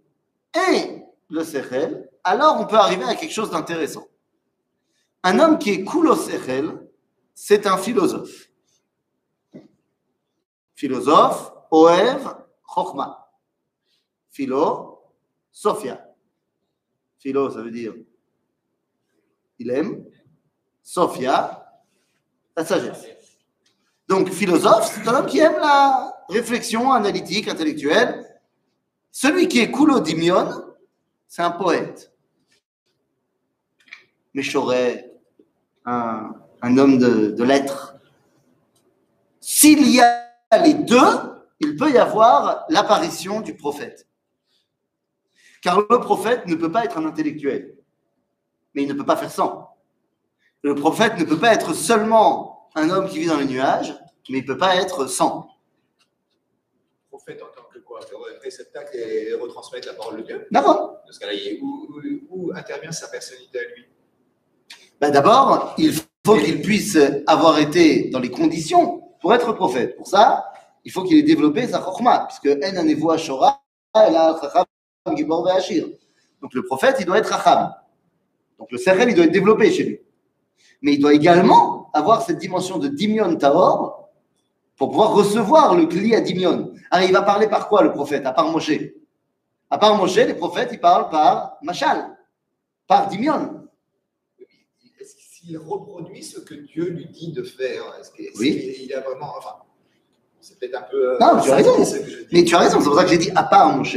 et 0.71 1.03
le 1.31 1.45
sechel, 1.45 2.11
alors 2.25 2.61
on 2.61 2.67
peut 2.67 2.76
arriver 2.76 3.05
à 3.05 3.15
quelque 3.15 3.33
chose 3.33 3.50
d'intéressant. 3.50 4.07
Un 5.26 5.40
homme 5.40 5.59
qui 5.59 5.71
est 5.71 5.83
cool 5.83 6.06
au 6.06 6.14
sechel, 6.14 6.88
c'est 7.35 7.66
un 7.66 7.76
philosophe. 7.76 8.49
Philosophe, 10.76 11.52
oev, 11.73 12.33
chokma. 12.62 13.28
Philo, 14.30 15.02
sophia. 15.50 16.14
Philo, 17.18 17.50
ça 17.50 17.61
veut 17.61 17.73
dire 17.73 17.92
il 19.59 19.71
aime. 19.71 20.04
Sophia, 20.80 21.73
la 22.56 22.64
sagesse. 22.64 23.09
Donc, 24.06 24.30
philosophe, 24.30 24.92
c'est 24.95 25.09
un 25.09 25.14
homme 25.16 25.26
qui 25.26 25.40
aime 25.40 25.59
la 25.59 26.25
réflexion 26.28 26.92
analytique, 26.92 27.49
intellectuelle. 27.49 28.25
Celui 29.11 29.49
qui 29.49 29.59
est 29.59 29.73
Dimion, 30.02 30.76
c'est 31.26 31.42
un 31.42 31.50
poète. 31.50 32.12
Méchoret, 34.33 35.15
un, 35.87 36.35
un 36.62 36.78
homme 36.78 36.99
de, 36.99 37.31
de 37.31 37.45
lettres. 37.45 37.95
S'il 39.40 39.88
y 39.88 40.00
a 40.00 40.26
les 40.62 40.75
deux, 40.75 40.97
il 41.61 41.76
peut 41.76 41.90
y 41.90 41.99
avoir 41.99 42.66
l'apparition 42.69 43.40
du 43.40 43.57
prophète. 43.57 44.07
Car 45.62 45.81
le 45.81 46.00
prophète 46.00 46.47
ne 46.47 46.55
peut 46.55 46.71
pas 46.71 46.85
être 46.85 46.99
un 46.99 47.07
intellectuel, 47.07 47.76
mais 48.75 48.83
il 48.83 48.88
ne 48.88 48.95
peut 48.95 49.07
pas 49.07 49.16
faire 49.16 49.31
sans. 49.31 49.76
Le 50.62 50.75
prophète 50.75 51.19
ne 51.19 51.25
peut 51.25 51.38
pas 51.38 51.52
être 51.52 51.75
seulement 51.75 52.69
un 52.75 52.90
homme 52.90 53.09
qui 53.09 53.21
vit 53.21 53.26
dans 53.26 53.38
les 53.38 53.47
nuages, 53.47 53.95
mais 54.28 54.38
il 54.38 54.43
ne 54.43 54.47
peut 54.47 54.59
pas 54.59 54.76
être 54.76 55.07
sans. 55.07 55.49
Prophète 57.09 57.43
en 57.43 57.47
tant 57.47 57.69
que 57.73 57.78
quoi? 57.78 58.00
Réceptacle 58.43 58.97
et 58.97 59.35
retransmettre 59.35 59.88
la 59.88 59.95
parole 59.95 60.19
de 60.19 60.23
Dieu? 60.23 60.47
D'accord. 60.50 61.00
Dans 61.07 61.12
ce 61.12 61.19
cas-là, 61.19 61.33
où, 61.62 61.88
où, 61.88 62.00
où, 62.28 62.52
intervient 62.55 62.93
sa 62.93 63.09
personnalité 63.09 63.59
à 63.59 63.64
lui? 63.75 63.75
Ben 65.00 65.11
D'abord, 65.11 65.75
il 65.79 65.93
faut 65.93 66.37
qu'il 66.37 66.62
puisse 66.62 66.99
avoir 67.26 67.59
été 67.59 68.11
dans 68.11 68.21
les 68.21 68.31
conditions 68.31 69.03
pour 69.21 69.35
être 69.35 69.53
prophète. 69.53 69.97
Pour 69.97 70.07
ça, 70.07 70.45
il 70.85 70.93
faut 70.93 71.03
qu'il 71.03 71.19
ait 71.19 71.23
développé 71.23 71.67
sa 71.67 71.79
chorma, 71.79 72.26
puisque 72.29 72.57
En 72.57 72.76
Anevoa 72.76 73.17
elle 73.95 74.17
a 74.17 74.38
Chacham 74.41 75.17
Gibor 75.17 75.45
Ve'ashir. 75.45 75.87
Donc 76.43 76.53
le 76.55 76.65
prophète, 76.65 76.97
il 77.00 77.07
doit 77.07 77.19
être 77.19 77.29
Chacham. 77.29 77.73
Donc 78.59 78.71
le 78.71 78.79
Sechel, 78.79 79.09
il 79.09 79.15
doit 79.15 79.25
être 79.25 79.33
développé 79.33 79.71
chez 79.71 79.85
lui 79.85 80.00
mais 80.83 80.95
il 80.95 81.00
doit 81.00 81.15
également 81.15 81.91
avoir 81.93 82.23
cette 82.23 82.38
dimension 82.38 82.79
de 82.79 82.88
Dimion 82.88 83.35
Taor 83.37 84.09
pour 84.76 84.91
pouvoir 84.91 85.15
recevoir 85.15 85.75
le 85.75 85.87
Kli 85.87 86.15
à 86.15 86.21
Dimion. 86.21 86.73
Alors, 86.91 87.09
il 87.09 87.12
va 87.12 87.23
parler 87.23 87.49
par 87.49 87.69
quoi 87.69 87.83
le 87.83 87.93
prophète, 87.93 88.26
à 88.26 88.33
part 88.33 88.50
Moshe? 88.50 88.79
À 89.71 89.79
part 89.79 89.97
Moshe, 89.97 90.17
les 90.17 90.35
prophètes, 90.35 90.71
ils 90.73 90.81
parlent 90.81 91.09
par 91.09 91.57
Machal, 91.62 92.17
par 92.87 93.09
Dimion. 93.09 93.65
Qu'il 95.47 95.59
reproduit 95.59 96.25
ce 96.25 96.41
que 96.41 96.55
Dieu 96.55 96.88
lui 96.88 97.07
dit 97.07 97.31
de 97.31 97.45
faire 97.45 97.95
Est-ce 98.00 98.11
qu'il 98.11 98.29
oui. 98.37 98.76
il 98.83 98.93
a 98.93 99.00
vraiment. 99.00 99.33
Enfin, 99.38 99.55
c'est 100.41 100.59
peut-être 100.59 100.76
un 100.76 100.83
peu. 100.83 101.17
Non, 101.21 101.41
tu 101.41 101.50
as 101.50 101.57
raison. 101.57 101.76
Mais 102.33 102.43
tu 102.43 102.55
as 102.57 102.59
raison, 102.59 102.81
c'est 102.81 102.87
pour 102.87 102.97
ça 102.97 103.05
que 103.05 103.11
j'ai 103.11 103.19
dit 103.19 103.31
à 103.37 103.45
part 103.45 103.76
Moshe, 103.76 103.97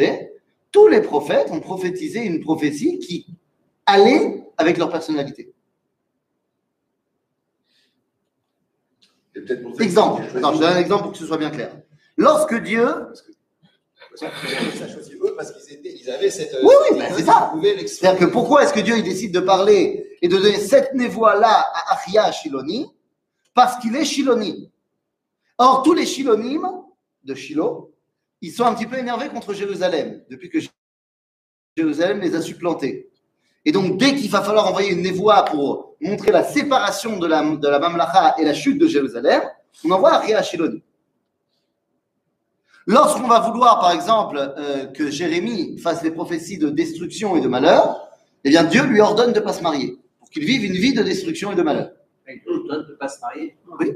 tous 0.72 0.88
les 0.88 1.02
prophètes 1.02 1.50
ont 1.50 1.60
prophétisé 1.60 2.20
une 2.20 2.40
prophétie 2.40 3.00
qui 3.00 3.26
allait 3.88 4.44
avec 4.58 4.78
leur 4.78 4.92
personnalité. 4.92 5.52
Exemple. 9.80 10.22
Non, 10.40 10.54
je 10.54 10.60
donne 10.60 10.74
un 10.74 10.80
exemple 10.80 11.04
pour 11.04 11.12
que 11.14 11.18
ce 11.18 11.26
soit 11.26 11.38
bien 11.38 11.50
clair. 11.50 11.76
Lorsque 12.16 12.62
Dieu. 12.62 12.86
parce 15.36 15.52
qu'ils 15.66 16.12
avaient 16.12 16.30
cette. 16.30 16.56
Oui, 16.62 16.76
oui, 16.92 17.00
ben 17.00 17.12
c'est 17.16 17.24
ça. 17.24 17.54
C'est-à-dire 17.88 18.28
que 18.28 18.32
pourquoi 18.32 18.64
est-ce 18.64 18.74
que 18.74 18.82
Dieu 18.82 18.98
il 18.98 19.04
décide 19.04 19.34
de 19.34 19.40
parler 19.40 20.09
et 20.22 20.28
de 20.28 20.38
donner 20.38 20.60
cette 20.60 20.94
névoie-là 20.94 21.66
à 21.74 21.94
Achia 21.94 22.32
Shiloni 22.32 22.88
Parce 23.54 23.78
qu'il 23.78 23.96
est 23.96 24.06
Shiloni. 24.06 24.72
Or, 25.58 25.84
tous 25.84 25.94
les 25.94 26.06
Shilonim 26.06 26.66
de 27.24 27.36
Shiloh, 27.36 27.94
ils 28.42 28.52
sont 28.52 28.64
un 28.64 28.74
petit 28.74 28.86
peu 28.86 28.98
énervés 28.98 29.28
contre 29.28 29.54
Jérusalem, 29.54 30.24
depuis 30.30 30.50
que 30.50 30.60
Jérusalem 31.76 32.22
les 32.22 32.36
a 32.36 32.42
supplantés. 32.42 33.10
Et 33.66 33.74
donc, 33.74 33.98
dès 33.98 34.16
qu'il 34.16 34.32
va 34.32 34.42
falloir 34.42 34.68
envoyer 34.68 34.92
une 34.92 35.02
névoie 35.02 35.44
pour 35.44 35.96
montrer 36.00 36.32
la 36.32 36.46
séparation 36.46 37.20
de 37.20 37.28
la, 37.28 37.44
de 37.44 37.68
la 37.68 37.80
Mamlacha 37.80 38.36
et 38.38 38.46
la 38.46 38.54
chute 38.54 38.80
de 38.80 38.88
Jérusalem, 38.88 39.42
on 39.84 39.92
envoie 39.92 40.14
Aria 40.14 40.42
Shiloni. 40.42 40.82
Lorsqu'on 42.88 43.28
va 43.28 43.42
vouloir, 43.42 43.80
par 43.80 43.92
exemple, 43.92 44.38
euh, 44.58 44.86
que 44.86 45.12
Jérémie 45.12 45.78
fasse 45.78 46.02
des 46.02 46.12
prophéties 46.12 46.58
de 46.58 46.70
destruction 46.70 47.36
et 47.36 47.42
de 47.42 47.48
malheur, 47.48 48.08
eh 48.46 48.50
bien, 48.50 48.64
Dieu 48.64 48.84
lui 48.84 49.02
ordonne 49.02 49.34
de 49.34 49.40
ne 49.40 49.44
pas 49.44 49.54
se 49.54 49.62
marier, 49.62 50.00
pour 50.30 50.34
qu'il 50.34 50.46
vive 50.46 50.64
une 50.64 50.78
vie 50.78 50.94
de 50.94 51.02
destruction 51.02 51.52
et 51.52 51.56
de 51.56 51.64
malheur. 51.64 51.92
Ne 52.28 52.96
pas 52.96 53.08
se 53.08 53.20
marier 53.20 53.58
Oui. 53.80 53.96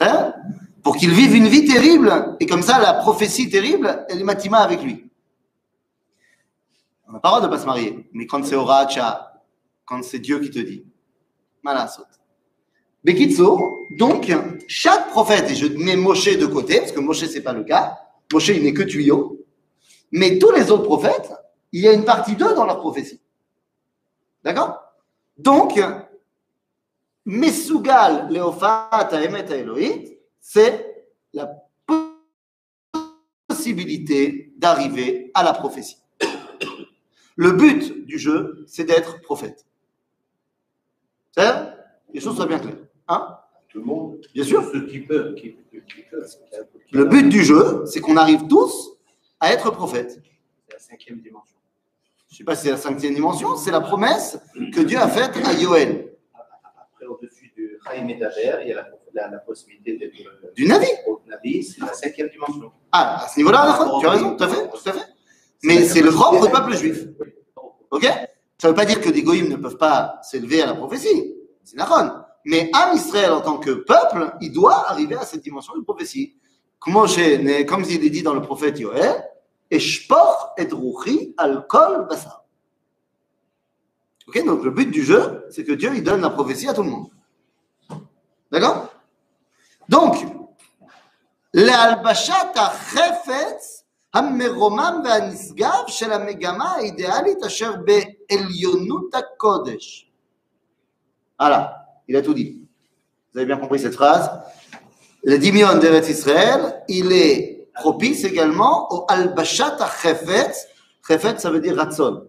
Hein? 0.00 0.34
Pour 0.82 0.96
qu'il 0.96 1.10
vive 1.10 1.36
une 1.36 1.46
vie 1.46 1.64
terrible, 1.64 2.36
et 2.40 2.46
comme 2.46 2.62
ça, 2.62 2.80
la 2.80 2.94
prophétie 2.94 3.48
terrible, 3.48 4.06
elle 4.08 4.20
est 4.20 4.24
matima 4.24 4.58
avec 4.58 4.82
lui. 4.82 5.08
On 7.06 7.12
n'a 7.12 7.20
pas 7.20 7.28
le 7.28 7.32
droit 7.32 7.40
de 7.42 7.46
ne 7.46 7.50
pas 7.52 7.60
se 7.60 7.66
marier. 7.66 8.08
Mais 8.12 8.26
quand 8.26 8.44
c'est 8.44 8.56
Oracha, 8.56 9.44
quand 9.84 10.02
c'est 10.02 10.18
Dieu 10.18 10.40
qui 10.40 10.50
te 10.50 10.58
dit, 10.58 10.84
Malasot. 11.62 12.04
Bekitso, 13.04 13.86
donc, 13.98 14.32
chaque 14.66 15.10
prophète, 15.10 15.50
et 15.50 15.54
je 15.54 15.66
mets 15.66 15.96
Moshe 15.96 16.36
de 16.36 16.46
côté, 16.46 16.78
parce 16.78 16.92
que 16.92 17.00
Moshe, 17.00 17.26
ce 17.26 17.34
n'est 17.34 17.40
pas 17.42 17.52
le 17.52 17.62
cas, 17.62 17.98
Moshe, 18.32 18.48
il 18.48 18.64
n'est 18.64 18.74
que 18.74 18.82
tuyau, 18.82 19.44
mais 20.10 20.38
tous 20.38 20.50
les 20.50 20.70
autres 20.70 20.84
prophètes, 20.84 21.30
il 21.72 21.82
y 21.82 21.88
a 21.88 21.92
une 21.92 22.04
partie 22.04 22.34
d'eux 22.34 22.54
dans 22.54 22.64
leur 22.64 22.78
prophétie. 22.78 23.20
D'accord? 24.42 24.80
Donc, 25.36 25.80
Mesugal 27.26 28.32
Leofat 28.32 29.08
Emet 29.12 29.50
Elohit, 29.50 30.18
c'est 30.40 31.04
la 31.32 31.50
possibilité 33.46 34.52
d'arriver 34.56 35.30
à 35.34 35.42
la 35.42 35.52
prophétie. 35.52 35.98
Le 37.36 37.52
but 37.52 38.06
du 38.06 38.18
jeu, 38.18 38.64
c'est 38.66 38.84
d'être 38.84 39.20
prophète. 39.22 39.64
C'est 41.32 41.42
les 42.12 42.20
choses 42.20 42.36
soient 42.36 42.46
bien 42.46 42.58
claires. 42.58 42.76
Hein? 43.08 43.38
Tout 43.68 43.78
le 43.78 43.84
monde. 43.84 44.20
Bien 44.34 44.44
sûr. 44.44 44.68
Ceux 44.72 44.86
qui 44.86 45.00
peuvent. 45.00 45.34
Qui, 45.34 45.56
Le 46.90 47.04
but 47.04 47.28
du 47.28 47.44
jeu, 47.44 47.84
c'est 47.86 48.00
qu'on 48.00 48.16
arrive 48.16 48.46
tous 48.48 48.90
à 49.38 49.52
être 49.52 49.70
prophète. 49.70 50.20
C'est 50.66 50.72
la 50.72 50.78
cinquième 50.80 51.20
dimension. 51.20 51.56
Je 52.30 52.34
ne 52.34 52.38
sais 52.38 52.44
pas 52.44 52.54
si 52.54 52.62
c'est 52.62 52.70
la 52.70 52.76
cinquième 52.76 53.14
dimension, 53.14 53.56
c'est 53.56 53.72
la 53.72 53.80
promesse 53.80 54.38
que 54.72 54.82
Dieu 54.82 54.98
a 54.98 55.08
faite 55.08 55.32
à 55.44 55.52
Yoel. 55.52 56.12
Après, 56.32 57.06
au-dessus 57.06 57.50
du 57.56 57.76
Chaim 57.84 58.06
et 58.06 58.14
d'Aber, 58.14 58.62
il 58.62 58.68
y 58.68 58.72
a 58.72 58.76
la, 58.76 58.86
la, 59.12 59.28
la 59.30 59.38
possibilité 59.38 59.98
d'être. 59.98 60.14
Du 60.54 60.64
Navi. 60.64 60.86
Navi, 61.26 61.64
c'est 61.64 61.80
la 61.80 61.92
cinquième 61.92 62.28
dimension. 62.28 62.70
Ah, 62.92 63.24
à 63.24 63.28
ce 63.28 63.36
niveau-là, 63.38 63.76
tu 64.00 64.06
as 64.06 64.10
raison, 64.10 64.36
tout 64.36 64.44
à 64.44 64.48
fait, 64.48 64.68
tout 64.68 64.88
à 64.88 64.92
fait. 64.92 65.06
Mais 65.64 65.82
c'est 65.84 66.02
le 66.02 66.12
propre 66.12 66.48
peuple 66.48 66.76
juif. 66.76 67.04
Ok? 67.90 68.04
Ça 68.04 68.68
ne 68.68 68.68
veut 68.68 68.76
pas 68.76 68.84
dire 68.84 69.00
que 69.00 69.10
des 69.10 69.24
goïms 69.24 69.48
ne 69.48 69.56
peuvent 69.56 69.76
pas 69.78 70.20
s'élever 70.22 70.62
à 70.62 70.66
la 70.66 70.74
prophétie. 70.74 71.34
C'est 71.64 71.76
Naron. 71.76 72.12
Mais 72.44 72.70
Am 72.72 72.94
Israël, 72.94 73.32
en 73.32 73.40
tant 73.40 73.58
que 73.58 73.70
peuple, 73.72 74.36
il 74.40 74.52
doit 74.52 74.88
arriver 74.88 75.16
à 75.16 75.22
cette 75.22 75.42
dimension 75.42 75.76
de 75.76 75.82
prophétie. 75.82 76.36
Comme, 76.78 76.94
comme 76.94 77.84
il 77.88 78.04
est 78.04 78.10
dit 78.10 78.22
dans 78.22 78.34
le 78.34 78.40
prophète 78.40 78.78
Yoël, 78.78 79.24
Eshpor 79.71 80.53
et 80.57 80.71
ruchi 80.71 81.33
al 81.37 81.65
kol 81.67 82.07
basar. 82.07 82.43
Ok, 84.27 84.43
donc 84.45 84.63
le 84.63 84.71
but 84.71 84.89
du 84.89 85.03
jeu, 85.03 85.45
c'est 85.51 85.63
que 85.63 85.73
Dieu 85.73 85.91
il 85.95 86.03
donne 86.03 86.21
la 86.21 86.29
prophétie 86.29 86.67
à 86.67 86.73
tout 86.73 86.83
le 86.83 86.89
monde. 86.89 87.07
D'accord 88.51 88.89
Donc, 89.89 90.15
להלבשת 91.53 92.55
החפץ 92.55 93.83
המרומם 94.13 95.01
והנשגב 95.03 95.83
של 95.87 96.11
המגמה 96.11 96.71
האידיאלית 96.71 97.43
אשר 97.43 97.73
בעליונות 97.85 99.15
הקודש. 99.15 100.11
Voilà, 101.39 101.85
il 102.07 102.15
a 102.15 102.21
tout 102.21 102.33
dit. 102.33 102.61
Vous 103.33 103.39
avez 103.39 103.45
bien 103.45 103.57
compris 103.57 103.79
cette 103.79 103.95
phrase. 103.95 104.31
Le 105.23 105.37
dimion 105.37 105.77
d'Eretz 105.77 106.07
Israël, 106.07 106.81
il 106.87 107.11
est 107.11 107.58
propice 107.74 108.24
également 108.24 108.92
au 108.92 109.04
albashat 109.08 109.76
chefetz. 110.02 110.66
Chefetz, 111.06 111.40
ça 111.40 111.50
veut 111.50 111.60
dire 111.60 111.76
ratson. 111.76 112.28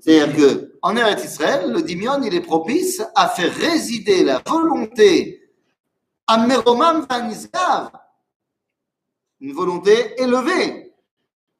C'est-à-dire 0.00 0.36
que 0.36 0.72
en 0.82 0.96
Eretz 0.96 1.24
Israël, 1.24 1.72
le 1.72 1.82
dimion, 1.82 2.22
il 2.22 2.34
est 2.34 2.40
propice 2.40 3.02
à 3.14 3.28
faire 3.28 3.52
résider 3.54 4.24
la 4.24 4.42
volonté 4.46 5.42
Ameromam 6.26 7.06
Vanizgav, 7.08 7.90
une 9.40 9.52
volonté 9.52 10.20
élevée 10.20 10.92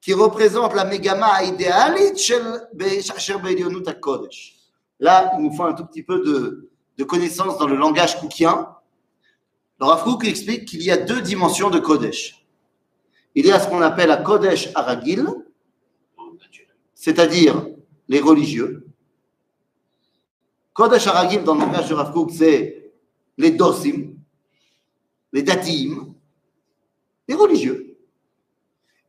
qui 0.01 0.13
représente 0.13 0.75
la 0.75 0.85
mégama 0.85 1.43
idéalite 1.45 2.19
shel 2.19 2.69
be- 2.75 3.11
asher 3.11 3.39
be'elionut 3.39 3.87
HaKodesh. 3.87 4.55
Là, 5.01 5.33
il 5.37 5.45
nous 5.45 5.53
faut 5.53 5.65
un 5.65 5.73
tout 5.73 5.85
petit 5.85 6.03
peu 6.03 6.21
de, 6.21 6.71
de 6.97 7.05
connaissance 7.05 7.59
dans 7.59 7.67
le 7.67 7.77
langage 7.77 8.19
koukien. 8.21 8.69
Le 9.81 9.87
Rav 9.87 10.05
Kook 10.05 10.25
explique 10.25 10.67
qu'il 10.67 10.83
y 10.83 10.91
a 10.91 10.97
deux 10.97 11.21
dimensions 11.21 11.71
de 11.71 11.79
Kodesh. 11.79 12.46
Il 13.39 13.45
y 13.45 13.53
a 13.53 13.61
ce 13.61 13.69
qu'on 13.69 13.83
appelle 13.83 14.09
la 14.09 14.17
Kodesh 14.17 14.71
Aragil, 14.75 15.27
c'est-à-dire 16.95 17.67
les 18.09 18.19
religieux. 18.19 18.87
Kodesh 20.73 21.07
Aragil, 21.07 21.45
dans 21.45 21.55
le 21.55 21.61
langage 21.61 21.91
de 21.91 21.95
Rav 21.95 22.15
c'est 22.31 22.93
les 23.37 23.51
dosim, 23.51 24.15
les 25.35 25.43
datim, 25.43 26.15
les 27.29 27.35
religieux. 27.35 27.99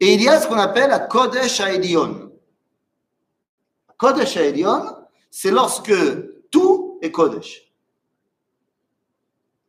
Et 0.01 0.13
il 0.13 0.22
y 0.22 0.27
a 0.27 0.41
ce 0.41 0.48
qu'on 0.48 0.55
appelle 0.55 0.89
la 0.89 1.00
Kodesh 1.00 1.62
Haelion. 1.62 2.34
Kodesh 3.98 4.36
Haelion, 4.36 4.84
c'est 5.31 5.51
lorsque 5.51 5.93
tout 6.51 7.00
est 7.01 7.12
Kodesh. 7.12 7.72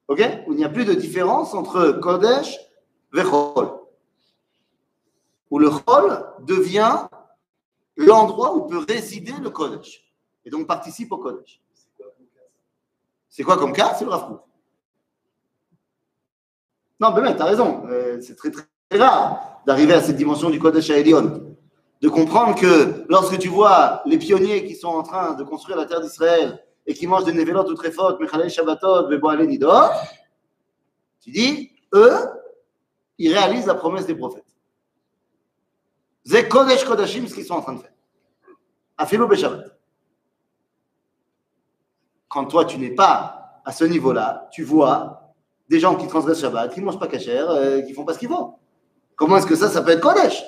Ok? 0.09 0.21
Il 0.49 0.55
n'y 0.55 0.65
a 0.65 0.69
plus 0.69 0.85
de 0.85 0.95
différence 0.95 1.55
entre 1.55 2.01
Kodesh 2.03 2.59
et 3.17 3.23
Chol. 3.23 3.78
Où 5.51 5.59
le 5.59 5.71
Chol 5.71 6.25
devient 6.41 7.09
l'endroit 7.97 8.55
où 8.55 8.67
peut 8.67 8.85
résider 8.89 9.33
le 9.41 9.51
Kodesh. 9.51 10.05
Et 10.45 10.51
donc 10.51 10.67
participe 10.67 11.13
au 11.13 11.19
Kodesh. 11.19 11.61
C'est 13.29 13.43
quoi 13.43 13.57
comme 13.57 13.73
cas? 13.73 13.95
C'est 13.95 14.05
le 14.05 14.11
Rav. 14.11 14.41
Non, 17.01 17.13
mais 17.13 17.37
tu 17.37 17.43
as 17.43 17.45
raison. 17.45 17.85
Euh, 17.89 18.21
c'est 18.21 18.35
très, 18.35 18.51
très 18.51 18.67
rare 18.99 19.61
d'arriver 19.67 19.95
à 19.95 20.03
cette 20.03 20.17
dimension 20.17 20.51
du 20.51 20.59
Kodesh 20.59 20.91
Elion. 20.91 21.57
De 22.01 22.09
comprendre 22.09 22.59
que 22.59 23.05
lorsque 23.09 23.39
tu 23.39 23.49
vois 23.49 24.03
les 24.07 24.19
pionniers 24.19 24.65
qui 24.65 24.75
sont 24.75 24.89
en 24.89 25.03
train 25.03 25.35
de 25.35 25.45
construire 25.45 25.77
la 25.77 25.87
terre 25.87 26.01
d'Israël 26.01 26.65
et 26.87 26.95
qui 26.95 27.07
mangent 27.07 27.25
des 27.25 27.33
Nevelot 27.33 27.69
ou 27.69 27.75
Trefot, 27.75 28.19
Mechalei 28.19 28.49
Shabbatot, 28.49 29.09
Beboale 29.09 29.47
Nidot, 29.47 29.91
tu 31.21 31.31
dis, 31.31 31.73
eux, 31.93 32.17
ils 33.19 33.33
réalisent 33.33 33.67
la 33.67 33.75
promesse 33.75 34.07
des 34.07 34.15
prophètes. 34.15 34.45
C'est 36.25 36.49
Kodesh 36.49 36.85
Kodashim 36.85 37.27
ce 37.27 37.35
qu'ils 37.35 37.45
sont 37.45 37.55
en 37.55 37.63
train 37.63 37.75
de 37.75 37.81
faire. 37.81 37.93
Afilo. 38.97 39.29
Quand 42.29 42.45
toi, 42.47 42.65
tu 42.65 42.79
n'es 42.79 42.91
pas 42.91 43.61
à 43.65 43.73
ce 43.73 43.85
niveau-là, 43.85 44.49
tu 44.53 44.63
vois 44.63 45.35
des 45.69 45.81
gens 45.81 45.95
qui 45.95 46.07
transgressent 46.07 46.41
Shabbat, 46.41 46.73
qui 46.73 46.81
ne 46.81 46.87
mangent 46.87 46.99
pas 46.99 47.09
cachère, 47.09 47.51
euh, 47.51 47.83
qui 47.83 47.93
font 47.93 48.05
pas 48.05 48.15
ce 48.15 48.19
qu'ils 48.19 48.29
font. 48.29 48.55
Comment 49.17 49.37
est-ce 49.37 49.47
que 49.47 49.57
ça, 49.57 49.69
ça 49.69 49.83
peut 49.83 49.91
être 49.91 50.01
Kodesh? 50.01 50.43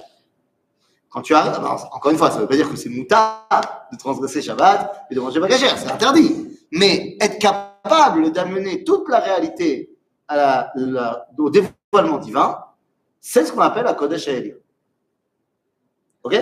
Quand 1.10 1.22
tu 1.22 1.34
arrives, 1.34 1.58
encore 1.64 2.12
une 2.12 2.18
fois, 2.18 2.30
ça 2.30 2.36
ne 2.36 2.42
veut 2.42 2.48
pas 2.48 2.56
dire 2.56 2.70
que 2.70 2.76
c'est 2.76 2.88
moutard 2.88 3.88
de 3.92 3.96
transgresser 3.98 4.42
Shabbat 4.42 5.06
et 5.10 5.14
de 5.14 5.20
manger 5.20 5.40
pas 5.40 5.48
cachère, 5.48 5.76
c'est 5.76 5.90
interdit. 5.90 6.56
Mais 6.70 7.16
être 7.20 7.38
capable 7.38 8.30
d'amener 8.30 8.84
toute 8.84 9.08
la 9.08 9.18
réalité 9.18 9.96
à 10.28 10.72
au 11.36 11.50
dévoilement 11.50 12.18
divin, 12.18 12.64
c'est 13.20 13.44
ce 13.44 13.52
qu'on 13.52 13.60
appelle 13.60 13.84
la 13.84 13.94
Kodesh 13.94 14.28
Haelion. 14.28 14.56
Ok 16.22 16.34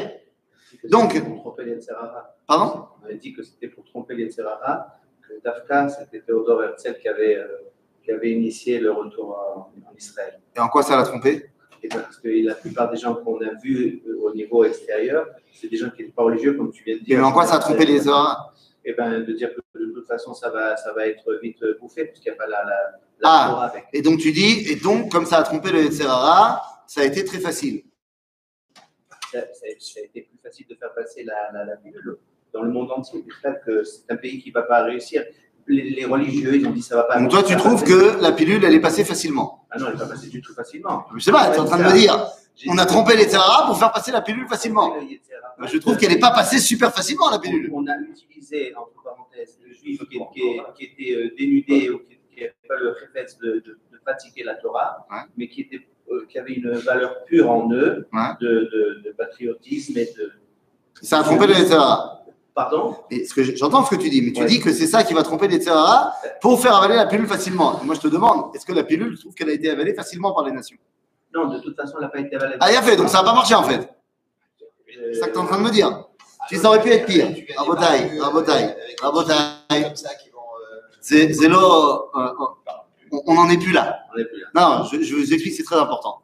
Donc- 0.84 1.22
Pour 1.24 1.40
tromper 1.42 1.64
Yetzirah. 1.66 2.36
Pardon 2.46 2.86
On 3.00 3.04
avait 3.04 3.16
dit 3.16 3.32
que 3.32 3.42
c'était 3.42 3.68
pour 3.68 3.84
tromper 3.84 4.14
les 4.14 4.24
Yetzirah, 4.24 4.98
que 5.26 5.34
Dafka, 5.42 5.88
c'était 5.88 6.20
Théodore 6.20 6.62
Herzl 6.64 6.98
qui 7.00 7.08
avait, 7.08 7.36
euh, 7.36 7.46
qui 8.04 8.10
avait 8.10 8.30
initié 8.30 8.78
le 8.78 8.92
retour 8.92 9.36
en, 9.38 9.60
en 9.90 9.94
Israël. 9.96 10.40
Et 10.56 10.60
en 10.60 10.68
quoi 10.68 10.82
ça 10.82 10.96
l'a 10.96 11.02
trompé? 11.04 11.50
Et 11.82 11.88
parce 11.88 12.18
que 12.18 12.28
la 12.44 12.54
plupart 12.54 12.90
des 12.90 12.96
gens 12.96 13.14
qu'on 13.14 13.40
a 13.40 13.54
vus 13.62 14.02
euh, 14.08 14.18
au 14.22 14.34
niveau 14.34 14.64
extérieur, 14.64 15.26
c'est 15.52 15.68
des 15.68 15.76
gens 15.76 15.90
qui 15.90 16.02
n'étaient 16.02 16.14
pas 16.14 16.24
religieux, 16.24 16.54
comme 16.54 16.72
tu 16.72 16.82
viens 16.84 16.96
de 16.96 17.00
Et 17.02 17.04
dire. 17.04 17.24
en 17.26 17.32
quoi 17.32 17.46
ça 17.46 17.56
a 17.56 17.58
trompé 17.60 17.86
les 17.86 18.00
Zohar 18.00 18.52
Eh 18.84 18.92
ben, 18.94 19.20
de 19.20 19.32
dire 19.32 19.50
que 19.54 19.78
de 19.78 19.92
toute 19.92 20.06
façon, 20.08 20.34
ça 20.34 20.50
va, 20.50 20.76
ça 20.76 20.92
va 20.92 21.06
être 21.06 21.38
vite 21.40 21.60
bouffé, 21.80 22.06
puisqu'il 22.06 22.30
n'y 22.30 22.34
a 22.34 22.38
pas 22.38 22.46
la, 22.48 22.64
la, 22.64 22.76
la 23.20 23.28
Ah. 23.30 23.68
Avec. 23.70 23.84
Et 23.92 24.02
donc 24.02 24.18
tu 24.18 24.32
dis, 24.32 24.70
et 24.72 24.76
donc 24.76 25.10
comme 25.12 25.24
ça 25.24 25.38
a 25.38 25.42
trompé 25.44 25.70
le 25.70 25.82
Yetzirah, 25.84 26.62
ça 26.86 27.02
a 27.02 27.04
été 27.04 27.24
très 27.24 27.38
facile. 27.38 27.82
Ça, 29.32 29.40
ça- 29.52 29.66
ça 29.78 30.00
a 30.00 30.04
été 30.04 30.22
plus 30.22 30.38
facile 30.42 30.66
de 30.68 30.74
faire 30.74 30.92
passer 30.94 31.24
la, 31.24 31.50
la, 31.52 31.64
la 31.64 31.76
pilule 31.76 32.18
dans 32.52 32.62
le 32.62 32.70
monde 32.70 32.90
entier. 32.92 33.24
J'espère 33.28 33.60
que 33.60 33.84
c'est 33.84 34.10
un 34.10 34.16
pays 34.16 34.40
qui 34.42 34.48
ne 34.50 34.54
va 34.54 34.62
pas 34.62 34.82
réussir. 34.84 35.24
Les, 35.66 35.90
les 35.90 36.04
religieux, 36.06 36.54
ils 36.56 36.66
ont 36.66 36.70
dit 36.70 36.80
ça 36.80 36.96
va 36.96 37.02
pas. 37.04 37.20
Donc 37.20 37.30
toi, 37.30 37.42
tu 37.42 37.54
trouves 37.56 37.84
que 37.84 38.20
la 38.22 38.32
pilule, 38.32 38.64
elle 38.64 38.74
est 38.74 38.80
passée 38.80 39.04
facilement? 39.04 39.66
Ah 39.70 39.78
non, 39.78 39.86
elle 39.88 39.92
n'est 39.94 39.98
pas 39.98 40.06
passée 40.06 40.28
du 40.28 40.40
tout 40.40 40.54
facilement. 40.54 41.04
Je 41.14 41.20
sais 41.22 41.30
pas, 41.30 41.50
tu 41.50 41.56
es 41.56 41.58
en 41.60 41.66
train 41.66 41.78
de 41.78 41.84
me 41.84 41.92
dire, 41.92 42.26
on 42.68 42.78
a 42.78 42.86
trompé 42.86 43.16
les 43.16 43.24
Yetzirah 43.24 43.66
pour 43.66 43.78
faire 43.78 43.92
passer 43.92 44.10
la 44.10 44.22
pilule 44.22 44.48
facilement. 44.48 44.96
Je 45.66 45.76
trouve 45.78 45.98
qu'elle 45.98 46.12
n'est 46.12 46.18
pas 46.18 46.30
passée 46.30 46.58
super 46.58 46.94
facilement, 46.94 47.28
la 47.30 47.38
pilule. 47.38 47.70
On 47.74 47.86
a 47.86 47.98
utilisé, 47.98 48.74
entre 48.74 49.02
parenthèses, 49.04 49.58
le 49.62 49.74
juif 49.74 50.00
qui, 50.10 50.18
qui- 50.34 50.60
qui 50.76 50.84
était 50.84 51.14
euh, 51.16 51.34
dénudé 51.36 51.90
ou 51.90 51.98
qui 51.98 52.40
n'avait 52.40 52.54
pas 52.66 52.76
le 52.76 52.90
réflexe 52.90 53.36
de, 53.38 53.54
de- 53.66 53.78
de 53.92 53.98
pratiquer 54.02 54.44
la 54.44 54.54
Torah, 54.54 55.06
Ouais. 55.10 55.18
mais 55.36 55.48
qui, 55.48 55.62
était, 55.62 55.86
qui 56.30 56.38
avait 56.38 56.54
une 56.54 56.70
valeur 56.72 57.24
pure 57.24 57.50
en 57.50 57.70
eux 57.72 58.08
Ouais. 58.12 58.20
de, 58.40 58.48
de- 58.48 59.02
de 59.04 59.10
patriotisme 59.16 59.96
et 59.98 60.06
de. 60.06 60.32
Ça 61.02 61.20
a 61.20 61.22
trompé 61.22 61.46
les 61.46 61.54
Yetzirah. 61.60 62.14
Pardon 62.54 62.96
j'entends 63.54 63.84
ce 63.84 63.90
que 63.94 64.00
tu 64.00 64.10
dis, 64.10 64.20
mais 64.20 64.32
tu 64.32 64.40
Ouais. 64.42 64.48
dis 64.48 64.58
que 64.60 64.72
c'est 64.72 64.88
ça 64.88 65.04
qui 65.04 65.14
va 65.14 65.22
tromper 65.22 65.46
les 65.48 65.54
Yetzirah 65.54 66.12
pour 66.40 66.60
faire 66.60 66.74
avaler 66.74 66.96
la 66.96 67.06
pilule 67.06 67.28
facilement. 67.28 67.80
Et 67.80 67.84
moi, 67.86 67.94
je 67.94 68.00
te 68.00 68.08
demande, 68.08 68.54
est-ce 68.54 68.66
que 68.66 68.72
la 68.72 68.82
pilule, 68.82 69.14
tu 69.14 69.20
trouves 69.20 69.34
qu'elle 69.34 69.50
a 69.50 69.52
été 69.52 69.70
avalée 69.70 69.94
facilement 69.94 70.34
par 70.34 70.44
les 70.44 70.50
nations? 70.52 70.76
Non, 71.32 71.48
de 71.48 71.60
toute 71.60 71.76
façon, 71.76 71.94
elle 71.98 72.02
n'a 72.04 72.08
pas 72.08 72.18
été 72.20 72.34
avalée. 72.34 72.56
Ah, 72.58 72.72
il 72.72 72.76
a 72.76 72.82
fait, 72.82 72.96
donc 72.96 73.08
ça 73.10 73.18
n'a 73.18 73.24
pas 73.24 73.34
marché 73.34 73.54
en 73.54 73.62
fait. 73.62 73.78
Euh, 73.80 75.10
C'est 75.12 75.20
ça 75.20 75.26
que 75.28 75.32
tu 75.32 75.38
es 75.38 75.40
en 75.40 75.46
train 75.46 75.58
de 75.58 75.62
me 75.64 75.70
dire. 75.70 76.04
Si 76.48 76.56
ça 76.56 76.68
aurait 76.68 76.82
pu 76.82 76.90
être 76.90 77.06
pire. 77.06 77.32
Qui 77.32 77.42
vont. 80.30 80.40
euh, 80.40 80.80
C'est 81.00 81.32
euh, 82.16 82.30
on- 83.12 83.34
n'en 83.34 83.48
est 83.48 83.58
plus 83.58 83.72
là. 83.72 84.04
on 84.12 84.18
n'est 84.18 84.24
plus 84.24 84.40
là. 84.40 84.48
Non, 84.54 84.84
je, 84.84 85.02
je 85.02 85.14
vous 85.14 85.32
explique, 85.32 85.54
c'est 85.54 85.62
très 85.64 85.78
important. 85.78 86.22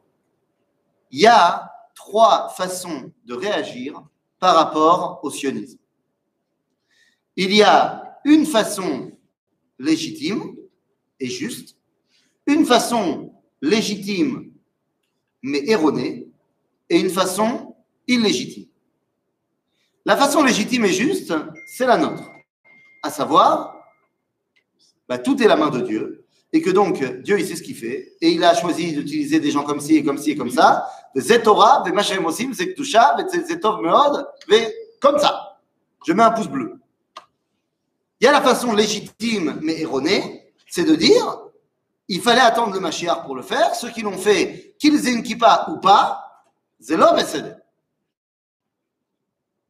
Il 1.11 1.19
y 1.19 1.27
a 1.27 1.71
trois 1.95 2.49
façons 2.49 3.11
de 3.25 3.33
réagir 3.33 4.01
par 4.39 4.55
rapport 4.55 5.19
au 5.23 5.29
sionisme. 5.29 5.79
Il 7.35 7.53
y 7.53 7.63
a 7.63 8.19
une 8.25 8.45
façon 8.45 9.11
légitime 9.79 10.55
et 11.19 11.27
juste, 11.27 11.77
une 12.47 12.65
façon 12.65 13.33
légitime 13.61 14.51
mais 15.41 15.63
erronée, 15.69 16.27
et 16.89 16.99
une 16.99 17.09
façon 17.09 17.75
illégitime. 18.07 18.67
La 20.05 20.17
façon 20.17 20.43
légitime 20.43 20.85
et 20.85 20.93
juste, 20.93 21.33
c'est 21.67 21.85
la 21.85 21.97
nôtre, 21.97 22.23
à 23.03 23.09
savoir, 23.11 23.75
bah, 25.07 25.17
tout 25.19 25.41
est 25.41 25.47
la 25.47 25.55
main 25.55 25.69
de 25.69 25.81
Dieu, 25.81 26.24
et 26.55 26.61
que 26.61 26.69
donc 26.69 27.03
Dieu 27.21 27.37
il 27.37 27.45
sait 27.45 27.57
ce 27.57 27.61
qu'il 27.61 27.75
fait. 27.75 28.13
Et 28.21 28.29
il 28.31 28.41
a 28.41 28.55
choisi 28.55 28.93
d'utiliser 28.93 29.41
des 29.41 29.51
gens 29.51 29.63
comme 29.63 29.81
ci 29.81 29.97
et 29.97 30.05
comme 30.05 30.17
ci 30.17 30.31
et 30.31 30.35
comme 30.37 30.49
ça. 30.49 30.87
Machem 31.13 32.25
Osim 32.25 32.53
c'est 32.53 32.67
Ktusha 32.67 33.17
c'est 33.29 33.59
Tov 33.59 33.81
Meod 33.81 34.25
comme 35.01 35.19
ça. 35.19 35.59
Je 36.07 36.13
mets 36.13 36.23
un 36.23 36.31
pouce 36.31 36.47
bleu. 36.47 36.79
Il 38.21 38.23
y 38.23 38.27
a 38.27 38.31
la 38.31 38.41
façon 38.41 38.71
légitime 38.71 39.59
mais 39.61 39.81
erronée 39.81 40.53
c'est 40.65 40.85
de 40.85 40.95
dire 40.95 41.41
il 42.07 42.21
fallait 42.21 42.39
attendre 42.39 42.73
le 42.73 42.79
Mashiach 42.79 43.25
pour 43.25 43.35
le 43.35 43.41
faire. 43.41 43.75
Ceux 43.75 43.89
qui 43.89 44.01
l'ont 44.01 44.17
fait 44.17 44.77
qu'ils 44.79 45.09
aient 45.09 45.11
une 45.11 45.23
kippa 45.23 45.67
ou 45.69 45.77
pas 45.77 46.21
et 46.79 46.95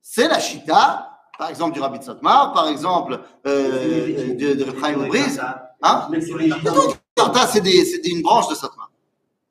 c'est 0.04 0.28
la 0.28 0.40
Shita 0.40 1.20
par 1.40 1.50
exemple 1.50 1.74
du 1.74 1.80
Rabbi 1.80 1.98
Tzatmar 1.98 2.54
par 2.54 2.68
exemple 2.68 3.20
euh, 3.48 4.36
de, 4.36 4.54
de 4.54 5.08
Briz 5.08 5.42
Hein 5.88 6.10
c'est 6.12 8.08
une 8.08 8.22
branche 8.24 8.48
de 8.50 8.56
Satmar. 8.56 8.92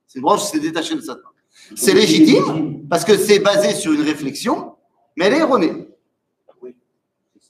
C'est 0.09 0.19
une 0.19 0.23
branche, 0.23 0.43
c'est 0.43 0.59
détaché 0.59 0.97
de 0.97 1.01
Satmar. 1.01 1.33
C'est 1.77 1.95
légitime 1.95 2.89
parce 2.89 3.05
que 3.05 3.17
c'est 3.17 3.39
basé 3.39 3.73
sur 3.75 3.93
une 3.93 4.03
réflexion, 4.03 4.75
mais 5.17 5.27
elle 5.27 5.35
est 5.35 5.39
erronée. 5.39 5.89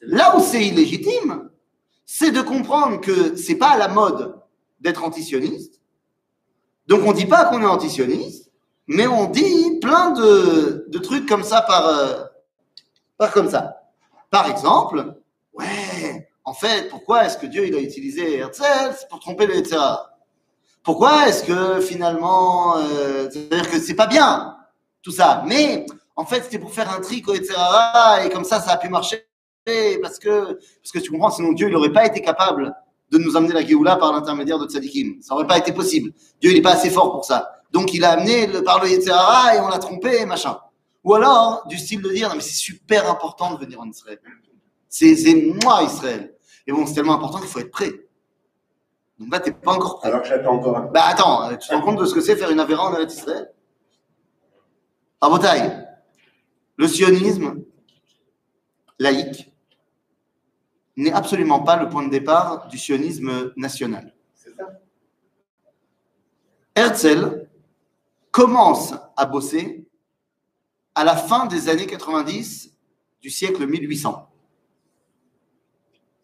Là 0.03 0.37
où 0.37 0.41
c'est 0.41 0.63
illégitime, 0.63 1.49
c'est 2.05 2.31
de 2.31 2.43
comprendre 2.43 3.01
que 3.01 3.37
c'est 3.37 3.55
pas 3.55 3.71
à 3.71 3.79
la 3.79 3.89
mode 3.89 4.39
d'être 4.81 5.03
antisioniste. 5.03 5.81
Donc 6.87 7.01
on 7.07 7.13
dit 7.13 7.25
pas 7.25 7.47
qu'on 7.47 7.63
est 7.63 7.67
antisioniste, 7.67 8.51
mais 8.87 9.07
on 9.07 9.31
dit 9.31 9.79
plein 9.81 10.11
de, 10.11 10.85
de 10.89 10.99
trucs 10.99 11.27
comme 11.27 11.43
ça 11.43 11.63
par, 11.63 11.89
euh, 11.89 12.25
par 13.17 13.33
comme 13.33 13.49
ça. 13.49 13.81
Par 14.31 14.51
exemple, 14.51 15.15
ouais, 15.55 16.29
en 16.45 16.55
fait, 16.55 16.89
pourquoi 16.89 17.25
est-ce 17.25 17.39
que 17.39 17.47
Dieu 17.47 17.67
il 17.67 17.75
a 17.75 17.81
utilisé 17.81 18.39
Herzl? 18.39 18.95
Pour 19.09 19.21
tromper 19.21 19.47
le 19.47 19.57
etc. 19.57 19.79
Pourquoi 20.83 21.29
est-ce 21.29 21.45
que 21.45 21.81
finalement, 21.81 22.77
euh, 22.77 23.29
c'est-à-dire 23.31 23.71
que 23.71 23.79
c'est 23.81 23.95
pas 23.95 24.07
bien 24.07 24.57
tout 25.03 25.13
ça, 25.13 25.43
mais 25.47 25.87
en 26.17 26.25
fait 26.25 26.45
c'était 26.45 26.59
pour 26.59 26.73
faire 26.73 26.91
un 26.91 27.01
trick, 27.01 27.29
etc. 27.29 27.55
Et 28.25 28.29
comme 28.29 28.45
ça, 28.45 28.61
ça 28.61 28.73
a 28.73 28.77
pu 28.77 28.89
marcher 28.89 29.27
parce 30.03 30.19
que, 30.19 30.59
parce 30.83 30.93
que 30.93 30.99
tu 30.99 31.11
comprends, 31.11 31.31
sinon 31.31 31.53
Dieu, 31.53 31.69
il 31.69 31.73
n'aurait 31.73 31.93
pas 31.93 32.07
été 32.07 32.21
capable 32.21 32.75
de 33.11 33.19
nous 33.19 33.37
amener 33.37 33.53
la 33.55 33.65
Géoula 33.65 33.97
par 33.97 34.13
l'intermédiaire 34.13 34.59
de 34.59 34.67
Tzadikim. 34.67 35.23
Ça 35.23 35.35
n'aurait 35.35 35.47
pas 35.47 35.59
été 35.59 35.73
possible. 35.73 36.13
Dieu, 36.41 36.51
il 36.51 36.55
n'est 36.55 36.63
pas 36.63 36.73
assez 36.73 36.91
fort 36.91 37.13
pour 37.13 37.25
ça. 37.25 37.63
Donc, 37.73 37.95
il 37.95 38.05
a 38.05 38.13
amené 38.13 38.47
le, 38.47 38.63
par 38.63 38.83
le 38.83 38.91
Yetzirah 38.91 39.57
et 39.57 39.61
on 39.61 39.69
l'a 39.69 39.79
trompé, 39.79 40.25
machin. 40.27 40.59
Ou 41.03 41.15
alors, 41.15 41.67
du 41.67 41.79
style 41.79 42.03
de 42.03 42.11
dire, 42.11 42.29
non, 42.29 42.37
mais 42.37 42.41
c'est 42.41 42.55
super 42.55 43.11
important 43.11 43.55
de 43.55 43.65
venir 43.65 43.81
en 43.81 43.89
Israël. 43.89 44.19
C'est 44.89 45.17
moi, 45.63 45.83
Israël. 45.83 46.34
Et 46.67 46.73
bon, 46.73 46.87
c'est 46.87 46.95
tellement 46.95 47.15
important 47.15 47.39
qu'il 47.39 47.49
faut 47.49 47.61
être 47.61 47.71
prêt. 47.71 47.93
Donc 49.19 49.33
là, 49.33 49.41
t'es 49.41 49.53
pas 49.53 49.73
encore 49.73 49.99
prêt. 49.99 50.09
Alors 50.09 50.23
que 50.23 50.29
j'attends 50.29 50.55
encore 50.55 50.77
un 50.77 50.83
peu. 50.83 50.93
Bah 50.93 51.05
attends, 51.07 51.57
tu 51.57 51.69
te 51.69 51.75
rends 51.75 51.83
compte 51.83 51.99
de 52.01 52.05
ce 52.05 52.15
que 52.15 52.21
c'est 52.21 52.37
faire 52.37 52.51
une 52.51 52.61
avéra 52.61 52.87
en 52.87 52.95
Eretz 52.95 53.15
Israël? 53.15 53.53
Rabotaï, 55.21 55.87
le 56.77 56.89
sionisme 56.89 57.63
laïque 58.99 59.53
n'est 60.97 61.13
absolument 61.13 61.61
pas 61.61 61.77
le 61.77 61.89
point 61.89 62.05
de 62.05 62.11
départ 62.11 62.69
du 62.69 62.79
sionisme 62.79 63.53
national. 63.57 64.15
C'est 64.35 64.55
ça. 64.55 64.69
Herzl 66.75 67.49
commence 68.31 68.95
à 69.17 69.27
bosser 69.27 69.87
à 70.95 71.05
la 71.05 71.17
fin 71.17 71.47
des 71.47 71.69
années 71.69 71.87
90 71.87 72.75
du 73.21 73.31
siècle 73.31 73.67
1800. 73.67 74.29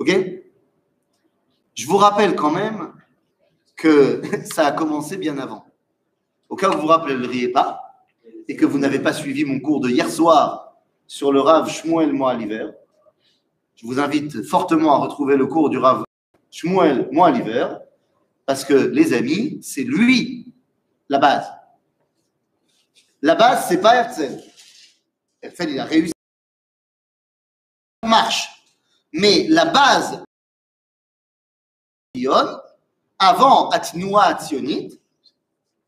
Ok? 0.00 0.10
Je 1.74 1.86
vous 1.86 1.98
rappelle 1.98 2.34
quand 2.34 2.50
même 2.50 2.92
que 3.76 4.22
ça 4.44 4.66
a 4.66 4.72
commencé 4.72 5.18
bien 5.18 5.38
avant. 5.38 5.66
Au 6.48 6.56
cas 6.56 6.70
où 6.70 6.72
vous 6.72 6.80
vous 6.80 6.86
rappelleriez 6.86 7.48
pas 7.48 8.02
et 8.48 8.56
que 8.56 8.64
vous 8.64 8.78
n'avez 8.78 8.98
pas 8.98 9.12
suivi 9.12 9.44
mon 9.44 9.60
cours 9.60 9.80
de 9.80 9.90
hier 9.90 10.10
soir 10.10 10.74
sur 11.06 11.32
le 11.32 11.40
Rav 11.40 11.68
Shmuel 11.70 12.12
Moaliver, 12.12 12.70
je 13.76 13.86
vous 13.86 14.00
invite 14.00 14.42
fortement 14.42 14.94
à 14.94 14.98
retrouver 14.98 15.36
le 15.36 15.46
cours 15.46 15.68
du 15.68 15.76
Rav 15.76 16.02
Shmuel 16.50 17.08
Moaliver 17.12 17.68
parce 18.46 18.64
que 18.64 18.74
les 18.74 19.12
amis, 19.12 19.58
c'est 19.62 19.84
lui 19.84 20.52
la 21.10 21.18
base. 21.18 21.46
La 23.20 23.34
base, 23.34 23.68
c'est 23.68 23.80
pas 23.80 23.96
Herzl. 23.96 24.40
Herzl, 25.42 25.70
il 25.70 25.78
a 25.78 25.84
réussi. 25.84 26.12
Ça 28.02 28.08
marche. 28.08 28.59
Mais 29.12 29.46
la 29.48 29.66
base, 29.66 30.22
avant 33.18 33.68
Atnoua 33.70 34.24
Atzionit, 34.24 35.00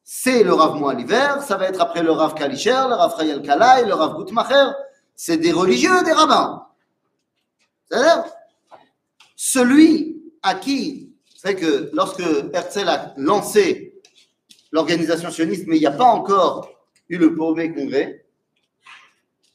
c'est 0.02 0.42
le 0.42 0.52
Rav 0.52 0.76
Moaliver, 0.78 1.36
ça 1.46 1.56
va 1.56 1.68
être 1.68 1.80
après 1.80 2.02
le 2.02 2.10
Rav 2.10 2.34
Kalisher, 2.34 2.84
le 2.88 2.94
Rav 2.94 3.16
Chayel 3.18 3.42
Kalai, 3.42 3.86
le 3.86 3.94
Rav 3.94 4.16
Gutmacher. 4.16 4.72
C'est 5.14 5.36
des 5.36 5.52
religieux, 5.52 6.02
des 6.04 6.12
rabbins. 6.12 6.66
C'est-à-dire, 7.86 8.24
celui 9.36 10.22
à 10.42 10.54
qui, 10.54 11.14
vous 11.32 11.38
savez 11.38 11.56
que 11.56 11.90
lorsque 11.92 12.20
Herzl 12.20 12.88
a 12.88 13.14
lancé 13.16 14.00
l'organisation 14.72 15.30
sioniste, 15.30 15.66
mais 15.66 15.76
il 15.76 15.80
n'y 15.80 15.86
a 15.86 15.92
pas 15.92 16.04
encore 16.04 16.68
eu 17.08 17.18
le 17.18 17.34
premier 17.34 17.72
congrès, 17.72 18.26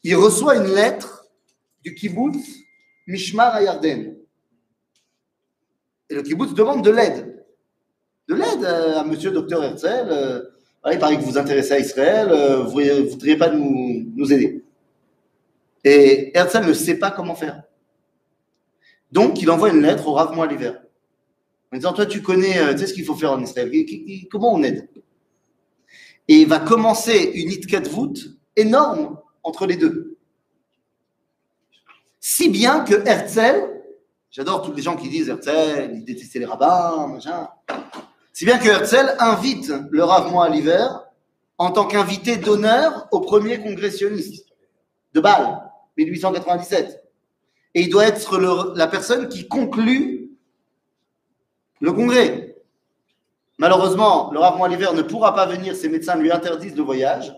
il 0.02 0.16
reçoit 0.16 0.56
une 0.56 0.74
lettre 0.74 1.26
du 1.82 1.94
kibbutz 1.94 2.67
Mishmar 3.08 3.54
à. 3.54 3.80
Et 6.10 6.14
le 6.14 6.22
kibbutz 6.22 6.52
demande 6.52 6.84
de 6.84 6.90
l'aide. 6.90 7.44
De 8.28 8.34
l'aide 8.34 8.62
euh, 8.62 8.98
à 8.98 9.04
monsieur 9.04 9.30
docteur 9.30 9.64
Herzl. 9.64 9.86
euh, 9.86 10.42
voilà, 10.82 10.96
il 10.96 11.00
paraît 11.00 11.16
que 11.16 11.22
vous 11.22 11.32
vous 11.32 11.38
intéressez 11.38 11.72
à 11.72 11.78
Israël, 11.78 12.28
euh, 12.30 12.62
vous 12.62 12.80
ne 12.82 13.00
voudriez 13.00 13.36
pas 13.36 13.50
nous, 13.50 14.32
aider. 14.32 14.62
Et 15.84 16.36
Herzl 16.36 16.66
ne 16.66 16.74
sait 16.74 16.98
pas 16.98 17.10
comment 17.10 17.34
faire. 17.34 17.62
Donc, 19.10 19.40
il 19.40 19.50
envoie 19.50 19.70
une 19.70 19.80
lettre 19.80 20.06
au 20.06 20.12
Rav 20.12 20.34
Moaliver. 20.34 20.74
En 21.72 21.76
disant, 21.76 21.94
toi, 21.94 22.04
tu 22.04 22.20
connais, 22.20 22.72
tu 22.72 22.78
sais 22.78 22.86
ce 22.88 22.94
qu'il 22.94 23.06
faut 23.06 23.14
faire 23.14 23.32
en 23.32 23.42
Israël. 23.42 23.72
Comment 24.30 24.52
on 24.52 24.62
aide? 24.62 24.86
Et 26.28 26.42
il 26.42 26.46
va 26.46 26.60
commencer 26.60 27.32
une 27.34 27.50
voûte 27.88 28.36
énorme 28.54 29.18
entre 29.42 29.66
les 29.66 29.76
deux. 29.76 30.17
Si 32.20 32.48
bien 32.48 32.80
que 32.80 33.06
Herzl, 33.06 33.82
j'adore 34.30 34.62
tous 34.62 34.72
les 34.72 34.82
gens 34.82 34.96
qui 34.96 35.08
disent 35.08 35.28
Herzl, 35.28 35.90
il 35.94 36.04
détestait 36.04 36.40
les 36.40 36.46
rabbins, 36.46 37.06
machin. 37.08 37.48
Si 38.32 38.44
bien 38.44 38.58
que 38.58 38.68
Herzl 38.68 39.16
invite 39.18 39.72
le 39.90 40.04
Rav 40.04 40.30
Moaliver 40.30 40.86
en 41.58 41.70
tant 41.70 41.86
qu'invité 41.86 42.36
d'honneur 42.36 43.08
au 43.10 43.20
premier 43.20 43.60
congrès 43.60 43.90
sioniste 43.90 44.46
de 45.12 45.20
Bâle, 45.20 45.60
1897. 45.96 47.04
Et 47.74 47.82
il 47.82 47.90
doit 47.90 48.06
être 48.06 48.38
la 48.76 48.86
personne 48.86 49.28
qui 49.28 49.48
conclut 49.48 50.30
le 51.80 51.92
congrès. 51.92 52.56
Malheureusement, 53.58 54.30
le 54.32 54.38
Rav 54.38 54.56
Moaliver 54.56 54.90
ne 54.94 55.02
pourra 55.02 55.34
pas 55.34 55.46
venir, 55.46 55.74
ses 55.74 55.88
médecins 55.88 56.16
lui 56.16 56.30
interdisent 56.30 56.76
le 56.76 56.82
voyage 56.82 57.36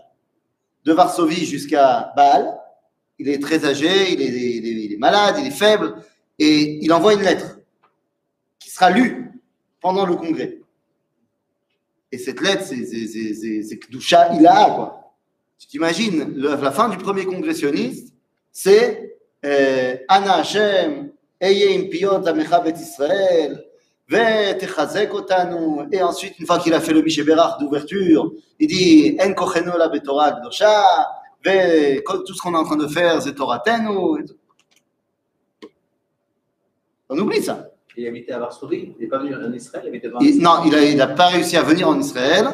de 0.85 0.93
Varsovie 0.93 1.45
jusqu'à 1.45 2.13
Bâle 2.15 2.60
il 3.21 3.29
est 3.29 3.39
très 3.39 3.63
âgé, 3.65 4.13
il 4.13 4.93
est, 4.93 4.97
malade, 4.97 5.35
il 5.39 5.47
est 5.47 5.51
faible, 5.51 5.93
et 6.39 6.83
il 6.83 6.91
envoie 6.91 7.13
une 7.13 7.21
lettre 7.21 7.59
qui 8.57 8.71
sera 8.71 8.89
lue 8.89 9.31
pendant 9.79 10.07
le 10.07 10.15
congrès. 10.15 10.57
Et 12.11 12.17
cette 12.17 12.41
lettre, 12.41 12.63
c'est 12.65 13.79
Kdusha 13.79 14.33
Ilaha, 14.33 14.71
quoi. 14.71 15.15
Tu 15.59 15.67
t'imagines, 15.67 16.33
la 16.35 16.71
fin 16.71 16.89
du 16.89 16.97
premier 16.97 17.25
congressionniste, 17.25 18.11
c'est 18.51 19.17
euh, 19.45 19.95
Anna 20.07 20.37
Hashem, 20.37 21.11
Eyem 21.39 21.89
Piyot 21.89 22.27
Amechabet 22.27 22.73
Israël, 22.73 23.63
Otanu. 25.11 25.87
Et 25.91 26.01
ensuite, 26.01 26.39
une 26.39 26.47
fois 26.47 26.57
qu'il 26.57 26.73
a 26.73 26.81
fait 26.81 26.93
le 26.93 27.03
Bishé 27.03 27.23
d'ouverture, 27.59 28.33
il 28.59 28.67
dit 28.67 29.17
En 29.21 29.77
la 29.77 29.89
Betorah 29.89 30.41
Kdusha, 30.41 31.20
tout 31.43 32.33
ce 32.33 32.41
qu'on 32.41 32.53
est 32.53 32.57
en 32.57 32.63
train 32.63 32.77
de 32.77 32.87
faire, 32.87 33.21
c'est 33.21 33.33
tout. 33.35 33.45
On 37.09 37.17
oublie 37.19 37.43
ça. 37.43 37.67
Il 37.97 38.07
habitait 38.07 38.31
à 38.31 38.39
Varsovie, 38.39 38.93
il 38.97 39.01
n'est 39.03 39.09
pas 39.09 39.17
venu 39.19 39.35
en 39.35 39.51
Israël, 39.51 39.83
il 39.85 39.89
habitait 39.89 40.07
à 40.07 40.11
Il- 40.21 40.41
non, 40.41 40.63
il 40.63 40.95
n'a 40.95 41.03
a 41.03 41.07
pas 41.07 41.27
réussi 41.27 41.57
à 41.57 41.61
venir 41.63 41.89
en 41.89 41.99
Israël. 41.99 42.47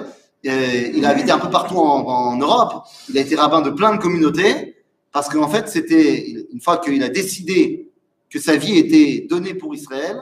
Il 0.43 1.05
a 1.05 1.09
habité 1.09 1.31
un 1.31 1.37
peu 1.39 1.49
partout 1.49 1.77
en, 1.77 2.05
en 2.07 2.37
Europe. 2.37 2.85
Il 3.09 3.17
a 3.17 3.21
été 3.21 3.35
rabbin 3.35 3.61
de 3.61 3.69
plein 3.69 3.93
de 3.95 4.01
communautés 4.01 4.75
parce 5.11 5.29
qu'en 5.29 5.47
fait, 5.47 5.67
c'était 5.69 6.47
une 6.51 6.61
fois 6.61 6.77
qu'il 6.77 7.01
a 7.03 7.09
décidé 7.09 7.91
que 8.29 8.39
sa 8.39 8.55
vie 8.55 8.77
était 8.77 9.27
donnée 9.27 9.53
pour 9.53 9.73
Israël, 9.75 10.21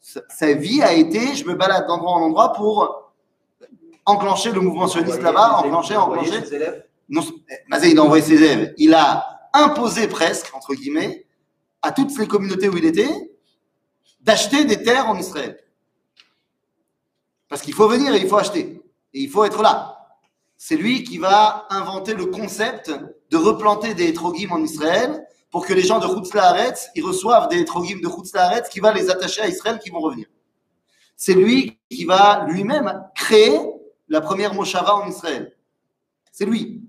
sa, 0.00 0.20
sa 0.28 0.52
vie 0.52 0.82
a 0.82 0.92
été 0.92 1.34
je 1.34 1.44
me 1.46 1.54
balade 1.54 1.86
d'endroit 1.86 2.12
en 2.12 2.22
endroit 2.22 2.52
pour 2.52 3.12
enclencher 4.06 4.52
le 4.52 4.60
mouvement 4.60 4.88
sioniste 4.88 5.22
là-bas, 5.22 5.58
enclencher, 5.64 5.96
enclencher. 5.96 6.44
ses 6.44 6.54
élèves. 6.54 6.84
Non, 7.10 7.22
Mazé, 7.68 7.90
il 7.90 7.98
a 7.98 8.04
envoyé 8.04 8.22
ses 8.22 8.34
élèves. 8.34 8.72
Il 8.78 8.94
a 8.94 9.50
imposé 9.52 10.06
presque, 10.06 10.54
entre 10.54 10.74
guillemets, 10.74 11.26
à 11.82 11.90
toutes 11.90 12.16
les 12.16 12.28
communautés 12.28 12.68
où 12.68 12.76
il 12.76 12.84
était, 12.84 13.10
d'acheter 14.20 14.64
des 14.64 14.82
terres 14.82 15.08
en 15.08 15.18
Israël. 15.18 15.58
Parce 17.48 17.62
qu'il 17.62 17.74
faut 17.74 17.88
venir 17.88 18.14
et 18.14 18.20
il 18.20 18.28
faut 18.28 18.38
acheter. 18.38 18.80
Et 19.12 19.20
il 19.20 19.28
faut 19.28 19.44
être 19.44 19.60
là. 19.60 19.96
C'est 20.56 20.76
lui 20.76 21.02
qui 21.02 21.18
va 21.18 21.66
inventer 21.70 22.14
le 22.14 22.26
concept 22.26 22.92
de 23.30 23.36
replanter 23.36 23.94
des 23.94 24.08
hétrogim 24.08 24.52
en 24.52 24.62
Israël 24.62 25.26
pour 25.50 25.66
que 25.66 25.72
les 25.72 25.82
gens 25.82 25.98
de 25.98 26.06
Chutz 26.06 26.32
Laaretz, 26.32 26.90
ils 26.94 27.04
reçoivent 27.04 27.48
des 27.48 27.58
hétrogim 27.58 28.00
de 28.00 28.08
Chutz 28.08 28.32
Laaretz 28.34 28.68
qui 28.68 28.78
va 28.78 28.92
les 28.92 29.10
attacher 29.10 29.40
à 29.40 29.48
Israël 29.48 29.80
qui 29.82 29.90
vont 29.90 30.00
revenir. 30.00 30.26
C'est 31.16 31.34
lui 31.34 31.80
qui 31.90 32.04
va 32.04 32.46
lui-même 32.46 33.04
créer 33.16 33.58
la 34.08 34.20
première 34.20 34.54
Moshava 34.54 34.94
en 34.94 35.08
Israël. 35.08 35.56
C'est 36.30 36.44
lui. 36.44 36.82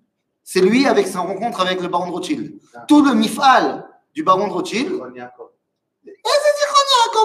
C'est 0.43 0.61
lui 0.61 0.87
avec 0.87 1.07
sa 1.07 1.19
rencontre 1.21 1.61
avec 1.61 1.81
le 1.81 1.87
baron 1.87 2.07
de 2.07 2.11
Rothschild. 2.11 2.59
Tout 2.87 3.03
le 3.03 3.13
mifal 3.13 3.87
du 4.13 4.23
baron 4.23 4.47
de 4.47 4.53
Rothschild, 4.53 4.91
Yaakov 5.15 5.51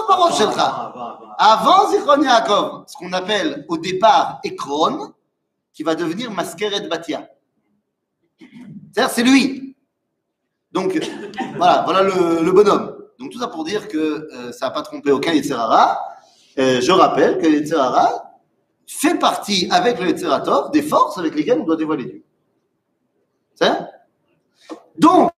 Barosh 0.07 0.37
Shelcha. 0.37 0.93
Avant, 1.37 1.89
Zichron 1.91 2.21
Yaakov, 2.21 2.85
ce 2.87 2.95
qu'on 2.97 3.13
appelle 3.13 3.65
au 3.67 3.77
départ 3.77 4.39
Ekron, 4.43 5.13
qui 5.73 5.83
va 5.83 5.95
devenir 5.95 6.31
Maskeret 6.31 6.87
Batia. 6.87 7.29
C'est-à-dire, 8.39 9.13
c'est 9.13 9.23
lui. 9.23 9.75
Donc, 10.71 10.99
voilà, 11.57 11.83
voilà 11.83 12.03
le, 12.03 12.43
le 12.43 12.51
bonhomme. 12.51 12.95
Donc, 13.19 13.31
tout 13.31 13.39
ça 13.39 13.47
pour 13.47 13.63
dire 13.63 13.87
que 13.87 13.97
euh, 13.97 14.51
ça 14.51 14.67
n'a 14.67 14.71
pas 14.71 14.81
trompé 14.81 15.11
aucun 15.11 15.33
Yetzerara. 15.33 15.99
Euh, 16.59 16.81
je 16.81 16.91
rappelle 16.91 17.39
que 17.39 17.47
Yetzerara 17.47 18.33
fait 18.87 19.15
partie, 19.19 19.67
avec 19.71 19.99
le 19.99 20.07
Yetzeratov, 20.07 20.71
des 20.71 20.81
forces 20.81 21.17
avec 21.17 21.35
lesquelles 21.35 21.59
on 21.59 21.65
doit 21.65 21.75
dévoiler 21.75 22.05
Dieu. 22.05 22.23
Donc, 24.97 25.31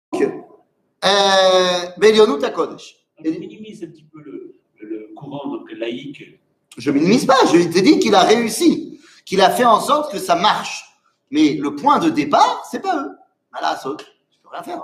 Belionut 1.98 2.42
HaKodesh. 2.44 2.96
On 3.18 3.22
minimise 3.30 3.84
un 3.84 3.88
petit 3.88 4.04
peu 4.04 4.20
le, 4.22 5.10
courant 5.14 5.48
donc, 5.50 5.70
laïque. 5.72 6.40
Je 6.78 6.90
minimise 6.90 7.26
pas, 7.26 7.36
je 7.52 7.68
t'ai 7.68 7.82
dit 7.82 7.98
qu'il 7.98 8.14
a 8.14 8.22
réussi, 8.22 8.98
qu'il 9.26 9.40
a 9.40 9.50
fait 9.50 9.64
en 9.64 9.80
sorte 9.80 10.12
que 10.12 10.18
ça 10.18 10.34
marche. 10.36 10.84
Mais 11.30 11.54
le 11.54 11.74
point 11.74 11.98
de 11.98 12.10
départ, 12.10 12.64
c'est 12.70 12.80
pas 12.80 12.96
eux. 13.02 13.10
Voilà, 13.52 13.76
ça, 13.76 13.90
je 13.98 14.38
peux 14.42 14.48
rien 14.50 14.62
faire. 14.62 14.82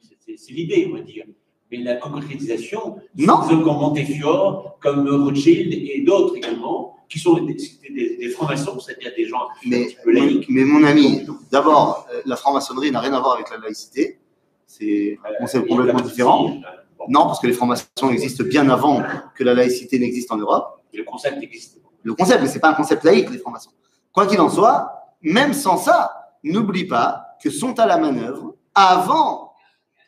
C'est- 0.00 0.52
l'idée, 0.52 0.88
on 0.90 0.96
va 0.96 1.02
dire. 1.02 1.24
Mais 1.70 1.78
la 1.78 1.96
concrétisation, 1.96 2.98
Non. 3.16 3.40
c'est 3.42 3.54
comme 3.54 3.64
Montefiore, 3.64 4.78
comme 4.80 5.08
Rothschild 5.08 5.72
et 5.72 6.00
d'autres 6.02 6.36
également, 6.36 6.96
qui 7.10 7.18
sont 7.18 7.34
des, 7.34 7.54
des, 7.54 8.16
des 8.16 8.28
francs-maçons, 8.30 8.78
c'est-à-dire 8.80 9.12
des 9.16 9.26
gens 9.26 9.42
un 9.42 9.68
Mais, 9.68 9.84
petit 9.86 9.96
peu 10.02 10.12
laïques. 10.12 10.46
mais 10.48 10.64
mon 10.64 10.84
ami, 10.84 11.26
d'abord, 11.50 12.06
euh, 12.14 12.22
la 12.24 12.36
franc-maçonnerie 12.36 12.90
n'a 12.92 13.00
rien 13.00 13.12
à 13.12 13.20
voir 13.20 13.34
avec 13.34 13.50
la 13.50 13.58
laïcité. 13.58 14.18
C'est 14.66 15.18
un 15.24 15.34
concept 15.40 15.64
Euh, 15.64 15.68
complètement 15.68 15.98
et 15.98 16.02
la 16.04 16.08
différent. 16.08 16.50
Euh, 16.50 17.04
Non, 17.08 17.24
parce 17.26 17.40
que 17.40 17.46
les 17.48 17.52
francs-maçons 17.52 18.10
existent 18.10 18.44
bien 18.44 18.68
avant 18.70 19.02
que 19.34 19.42
la 19.42 19.54
laïcité 19.54 19.98
n'existe 19.98 20.30
en 20.30 20.36
Europe. 20.36 20.80
Le 20.94 21.02
concept 21.02 21.42
existe. 21.42 21.80
Le 22.02 22.14
concept, 22.14 22.42
mais 22.42 22.48
c'est 22.48 22.60
pas 22.60 22.70
un 22.70 22.74
concept 22.74 23.02
laïque, 23.04 23.28
les 23.30 23.38
francs-maçons. 23.38 23.72
Quoi 24.12 24.26
qu'il 24.26 24.40
en 24.40 24.48
soit, 24.48 24.90
même 25.22 25.52
sans 25.52 25.76
ça, 25.76 26.12
n'oublie 26.44 26.84
pas 26.86 27.24
que 27.42 27.50
sont 27.50 27.78
à 27.80 27.86
la 27.86 27.98
manœuvre, 27.98 28.54
avant 28.74 29.52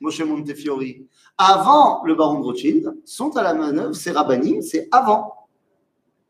Moshe 0.01 0.21
Montefiore, 0.21 0.81
avant 1.39 2.03
le 2.05 2.15
baron 2.15 2.39
de 2.41 2.45
Rothschild, 2.45 2.95
sont 3.05 3.37
à 3.37 3.43
la 3.43 3.55
manœuvre, 3.55 3.95
c'est 3.95 4.13
rabbinim, 4.13 4.63
c'est 4.63 4.89
avant. 4.93 5.35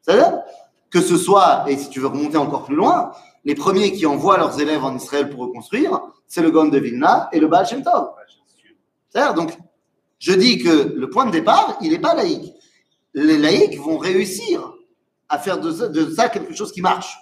C'est-à-dire 0.02 0.42
que 0.90 1.00
ce 1.00 1.16
soit, 1.16 1.64
et 1.68 1.76
si 1.76 1.88
tu 1.88 2.00
veux 2.00 2.08
remonter 2.08 2.36
encore 2.36 2.64
plus 2.64 2.76
loin, 2.76 3.12
les 3.44 3.54
premiers 3.54 3.92
qui 3.92 4.04
envoient 4.06 4.36
leurs 4.36 4.60
élèves 4.60 4.84
en 4.84 4.94
Israël 4.94 5.30
pour 5.30 5.40
reconstruire, 5.40 6.00
c'est 6.26 6.42
le 6.42 6.50
Gaon 6.50 6.68
de 6.68 6.78
Vilna 6.78 7.28
et 7.32 7.40
le 7.40 7.48
Baal 7.48 7.66
Shem 7.66 7.82
Tov. 7.82 8.10
C'est-à-dire, 9.08 9.34
donc, 9.34 9.56
je 10.18 10.32
dis 10.32 10.58
que 10.58 10.94
le 10.94 11.10
point 11.10 11.26
de 11.26 11.30
départ, 11.30 11.78
il 11.80 11.90
n'est 11.90 11.98
pas 11.98 12.14
laïque. 12.14 12.52
Les 13.14 13.38
laïcs 13.38 13.78
vont 13.78 13.98
réussir 13.98 14.74
à 15.28 15.38
faire 15.38 15.58
de 15.58 15.72
ça, 15.72 15.88
de 15.88 16.10
ça 16.10 16.28
quelque 16.28 16.54
chose 16.54 16.72
qui 16.72 16.80
marche. 16.80 17.16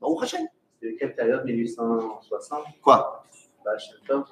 Baruch 0.00 0.22
Hashem. 0.22 0.46
C'est 0.80 0.96
quelle 0.98 1.14
période 1.14 1.44
1860 1.44 2.64
Quoi? 2.82 3.24
Bah, 3.64 3.76
Shem 3.76 3.98
Tov, 4.06 4.24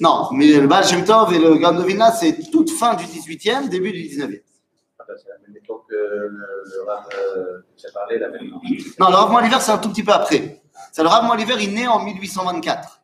Non, 0.00 0.28
mais 0.32 0.52
le 0.52 0.66
Baal 0.66 0.84
Shem 0.84 1.04
Tov 1.04 1.32
et 1.34 1.38
le 1.38 1.56
Gaon 1.56 1.78
de 1.78 1.84
Vilna, 1.84 2.12
c'est 2.12 2.50
toute 2.50 2.70
fin 2.70 2.94
du 2.94 3.04
18e, 3.04 3.68
début 3.68 3.92
du 3.92 4.02
19e 4.02 4.40
c'est 5.16 5.28
la 5.28 5.38
même 5.38 5.52
méthode 5.52 5.80
que 5.88 5.94
le, 5.94 6.82
Rav. 6.86 7.08
Non, 8.98 9.08
le 9.08 9.14
Rav 9.14 9.32
Moliver, 9.32 9.56
c'est 9.60 9.72
un 9.72 9.78
tout 9.78 9.90
petit 9.90 10.02
peu 10.02 10.12
après. 10.12 10.62
Ça, 10.92 11.02
le 11.02 11.08
Rav 11.08 11.24
Moliver, 11.24 11.56
il 11.60 11.74
naît 11.74 11.86
en 11.86 12.00
1824. 12.00 13.00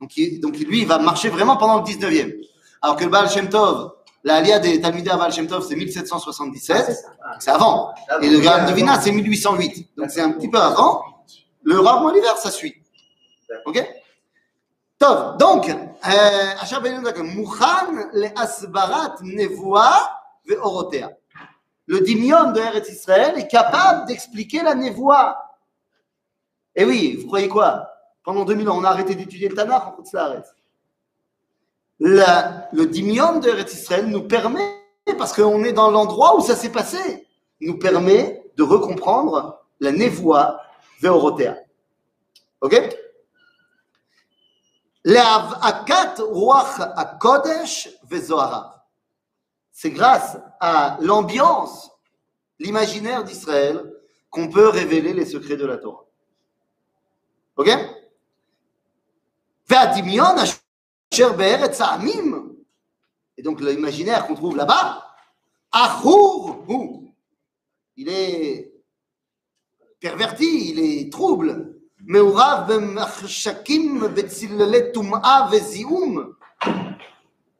Donc, 0.00 0.58
lui, 0.58 0.80
il 0.80 0.86
va 0.86 0.98
marcher 0.98 1.28
vraiment 1.28 1.56
pendant 1.56 1.78
le 1.78 1.84
19e. 1.84 2.34
Alors 2.82 2.96
que 2.96 3.04
le 3.04 3.10
Baal 3.10 3.30
Shem 3.30 3.48
Tov, 3.48 3.92
la 4.22 4.36
Alia 4.36 4.58
des 4.58 4.80
Talmida 4.80 5.16
Baal 5.16 5.32
Shem 5.32 5.46
Tov, 5.46 5.66
c'est 5.66 5.76
1777. 5.76 7.04
C'est 7.38 7.50
avant. 7.50 7.94
Et 8.20 8.28
le 8.28 8.40
Garam 8.40 8.66
Divina, 8.66 9.00
c'est 9.00 9.12
1808. 9.12 9.96
Donc, 9.96 10.10
c'est 10.10 10.20
un 10.20 10.32
petit 10.32 10.48
peu 10.48 10.58
avant. 10.58 11.02
Le 11.62 11.78
Rav 11.78 12.02
Moliver, 12.02 12.26
ça 12.36 12.50
suit. 12.50 12.74
OK? 13.64 13.82
Tov. 14.98 15.36
Donc, 15.38 15.70
Achab 16.02 16.84
euh, 16.84 17.12
ben 17.12 17.22
Mouchan, 17.22 18.10
le 18.12 18.28
Asbarat 18.38 19.16
Nevoa 19.22 20.23
נבואה 20.45 20.59
ואורותיה. 20.61 21.07
Le 21.87 22.01
dimion 22.01 22.51
de 22.51 22.59
Eretz 22.59 22.87
Israël 22.89 23.33
est 23.39 23.47
capable 23.47 24.05
d'expliquer 24.07 24.61
la 24.61 24.75
névoie. 24.75 25.37
Et 26.75 26.85
oui, 26.85 27.15
vous 27.15 27.25
croyez 27.27 27.49
quoi 27.49 27.89
Pendant 28.23 28.45
2000 28.45 28.69
ans, 28.69 28.77
on 28.77 28.83
a 28.83 28.89
arrêté 28.89 29.15
d'étudier 29.15 29.49
le 29.49 29.55
Tanakh 29.55 29.87
en 29.87 29.91
Khutzlaretz. 29.93 30.53
La- 31.99 32.69
Le 32.71 32.85
dimion 32.85 33.39
de 33.39 33.49
Eretz 33.49 33.73
Israël 33.73 34.05
nous 34.05 34.27
permet, 34.27 34.69
parce 35.17 35.33
qu'on 35.33 35.63
est 35.63 35.73
dans 35.73 35.89
l'endroit 35.89 36.35
où 36.37 36.41
ça 36.41 36.55
s'est 36.55 36.71
passé, 36.71 37.27
nous 37.59 37.79
permet 37.79 38.43
de 38.55 38.63
recomprendre 38.63 39.59
la 39.79 39.91
névoie 39.91 40.59
ve'orotea. 41.01 41.55
Ok 42.61 42.75
להבעקת 45.05 46.19
רוח 46.19 46.79
הקודש 46.79 47.87
וזוהריו. 48.09 48.72
C'est 49.73 49.91
grâce 49.91 50.37
à 50.59 50.97
l'ambiance, 51.01 51.91
l'imaginaire 52.59 53.23
d'Israël, 53.23 53.93
qu'on 54.29 54.49
peut 54.49 54.67
révéler 54.67 55.13
les 55.13 55.25
secrets 55.25 55.57
de 55.57 55.65
la 55.65 55.77
Torah. 55.77 56.05
Ok 57.55 57.69
והדמיון 59.69 60.35
אשר 61.13 61.31
בארץ 61.33 61.81
העמים, 61.81 62.55
et 63.37 63.41
donc 63.41 63.61
l'imaginaire 63.61 64.25
qu'on 64.27 64.35
trouve 64.35 64.57
là-bas, 64.57 64.99
אכור 65.71 66.63
הוא. 66.67 67.13
Il 67.95 68.09
est 68.09 68.71
perverti, 69.99 70.71
il 70.71 70.79
est 70.79 71.11
trouble. 71.11 71.75
מעורב 71.99 72.63
במחשקים, 72.67 74.01
בצללי 74.15 74.91
טומאה 74.93 75.47
וזיהום. 75.51 76.31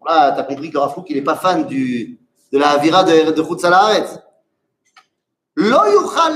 Là, 0.05 0.31
tu 0.31 0.39
as 0.39 0.43
compris 0.43 0.71
que 0.71 0.77
Rafouk, 0.77 1.09
il 1.09 1.15
n'est 1.17 1.23
pas 1.23 1.35
fan 1.35 1.65
du, 1.65 2.19
de 2.51 2.57
la 2.57 2.69
Avira 2.71 3.03
de, 3.03 3.31
de 3.31 3.43
Chutz 3.43 3.63
Haaretz. 3.63 4.19
לא 5.57 5.87
יוכל 5.87 6.31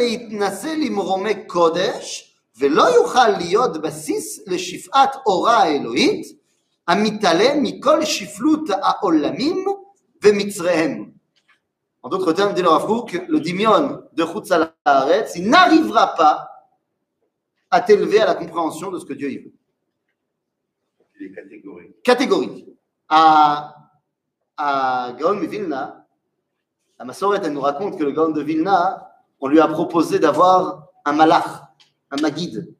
להתנסה 0.00 0.74
למרומי 0.74 1.46
קודש, 1.46 2.34
ולא 2.58 2.82
יוכל 2.82 3.28
להיות 3.28 3.82
בסיס 3.82 4.40
לשפעת 4.46 5.16
אורה 5.26 5.56
האלוהית, 5.56 6.38
המתעלם 6.88 7.62
מכל 7.62 8.04
שפלות 8.04 8.70
העולמים 8.70 9.64
ומצריהם. 10.22 11.12
En 12.04 12.08
d'autres 12.08 12.32
termes, 12.32 12.54
dit 12.54 12.62
le 12.62 12.68
Rafouk, 12.68 13.12
le 13.28 13.40
dimion 13.40 14.02
de 14.12 14.24
Chutz 14.24 14.50
Haaretz, 14.84 15.36
il 15.36 15.48
n'arrivera 15.48 16.14
pas 16.14 16.48
à 17.70 17.80
t'élever 17.80 18.20
à 18.20 18.26
la 18.26 18.34
compréhension 18.34 18.90
de 18.90 18.98
ce 18.98 19.04
que 19.04 19.12
Dieu 19.12 19.30
y 19.30 19.38
veut. 19.38 19.52
Il 21.20 21.26
est 21.26 21.32
catégorique. 21.32 22.02
Catégorique. 22.02 22.66
à, 23.09 23.75
à 24.57 25.11
Gaon 25.17 25.39
Vilna, 25.39 26.05
la 26.99 27.05
Massoret, 27.05 27.39
elle 27.43 27.53
nous 27.53 27.61
raconte 27.61 27.97
que 27.97 28.03
le 28.03 28.11
Gaon 28.11 28.29
de 28.29 28.41
Vilna, 28.41 29.11
on 29.39 29.47
lui 29.47 29.59
a 29.59 29.67
proposé 29.67 30.17
d'avoir 30.19 30.87
un 31.05 31.13
malach, 31.13 31.45
un 32.11 32.17
maguide. 32.21 32.73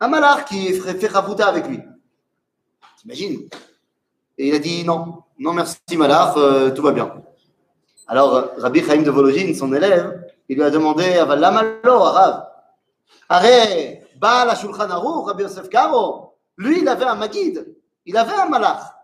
Un 0.00 0.08
malach 0.08 0.46
qui 0.46 0.72
ferait 0.72 0.94
faire 0.94 1.16
avec 1.16 1.66
lui. 1.66 1.80
T'imagines? 2.98 3.48
Et 4.38 4.48
il 4.48 4.54
a 4.54 4.58
dit 4.58 4.84
non, 4.84 5.24
non 5.38 5.52
merci 5.52 5.78
malach, 5.96 6.36
euh, 6.36 6.70
tout 6.70 6.82
va 6.82 6.92
bien. 6.92 7.12
Alors 8.06 8.52
Rabbi 8.56 8.82
Chaim 8.82 9.02
de 9.02 9.10
Vologine, 9.10 9.54
son 9.54 9.72
élève, 9.74 10.24
il 10.48 10.56
lui 10.56 10.64
a 10.64 10.70
demandé 10.70 11.18
Avalamalo, 11.18 11.92
arabe. 11.92 12.48
Arrête, 13.28 14.08
Baal 14.16 14.56
Shulchan 14.56 14.90
Aruch, 14.90 15.26
Rabbi 15.26 15.42
Yosef 15.42 15.68
Karo? 15.68 16.36
Lui, 16.56 16.80
il 16.80 16.88
avait 16.88 17.04
un 17.04 17.14
maguide, 17.14 17.76
il 18.06 18.16
avait 18.16 18.34
un 18.34 18.48
malach. 18.48 18.97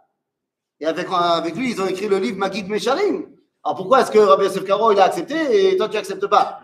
Et 0.81 0.87
avec, 0.87 1.09
lui, 1.57 1.71
ils 1.71 1.81
ont 1.81 1.87
écrit 1.87 2.09
le 2.09 2.19
livre 2.19 2.39
Magid 2.39 2.69
Mesharim. 2.69 3.27
Alors 3.63 3.77
pourquoi 3.77 4.01
est-ce 4.01 4.11
que 4.11 4.19
Rabbi 4.19 4.45
Yosef 4.45 4.65
Caro, 4.65 4.93
il 4.93 5.01
a 5.01 5.05
accepté 5.05 5.73
et 5.73 5.77
toi, 5.77 5.89
tu 5.89 5.97
n'acceptes 5.97 6.27
pas? 6.27 6.61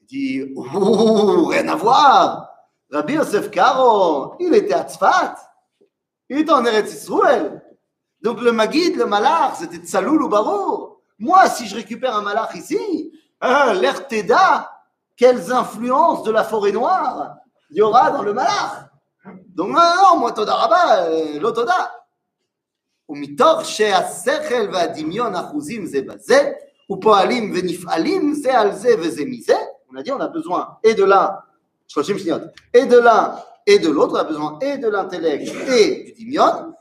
Il 0.00 0.06
dit 0.06 0.52
Ouh, 0.54 1.46
rien 1.46 1.66
à 1.68 1.74
voir. 1.74 2.48
Rabbi 2.90 3.14
Yosef 3.14 3.50
Caro, 3.50 4.34
il 4.38 4.54
était 4.54 4.74
à 4.74 4.84
Tzfat. 4.84 5.34
Il 6.28 6.38
était 6.38 6.52
en 6.52 6.64
Eretz 6.64 6.92
Israël. 6.92 7.62
Donc 8.22 8.40
le 8.40 8.52
Magid, 8.52 8.96
le 8.96 9.06
Malach, 9.06 9.56
c'était 9.58 9.78
Tsaloul 9.78 10.22
ou 10.22 10.28
Barour. 10.28 11.00
Moi, 11.18 11.48
si 11.48 11.66
je 11.66 11.74
récupère 11.74 12.16
un 12.16 12.22
Malach 12.22 12.54
ici, 12.54 13.12
hein, 13.40 13.72
l'Erteda, 13.74 14.70
quelles 15.16 15.52
influences 15.52 16.22
de 16.22 16.30
la 16.30 16.44
forêt 16.44 16.72
noire 16.72 17.36
il 17.70 17.78
y 17.78 17.82
aura 17.82 18.10
dans 18.10 18.22
le 18.22 18.32
Malach? 18.32 18.88
Donc, 19.48 19.68
non, 19.68 19.74
non, 19.74 20.18
moi, 20.18 20.32
Toda 20.32 20.54
Rabba, 20.54 21.04
euh, 21.04 21.40
l'Otoda 21.40 22.03
ומתוך 23.09 23.65
שהשכל 23.65 24.69
והדמיון 24.73 25.35
אחוזים 25.35 25.85
זה 25.85 26.01
בזה, 26.01 26.51
ופועלים 26.91 27.53
ונפעלים 27.55 28.33
זה 28.33 28.59
על 28.59 28.75
זה 28.75 28.89
וזה 28.99 29.23
מזה, 29.25 29.55
on 29.91 29.97
a 29.97 30.03
dit 30.03 30.11
on 30.11 30.21
a 30.21 30.27
besoin 30.27 30.77
et 30.83 30.93
de 30.93 31.03
l'un, 31.03 31.37
30 31.87 32.17
שניות, 32.17 32.41
et 32.73 32.85
de 32.85 32.97
l'un 32.97 33.35
et 33.65 33.79
de 33.79 33.89
l'autre, 33.89 34.13
on 34.13 34.17
a 34.17 34.23
besoin 34.23 34.59
et 34.61 34.77
de 34.77 34.87
l'intellect 34.87 35.47
et 35.69 36.03
du 36.03 36.13
dimion. 36.13 36.73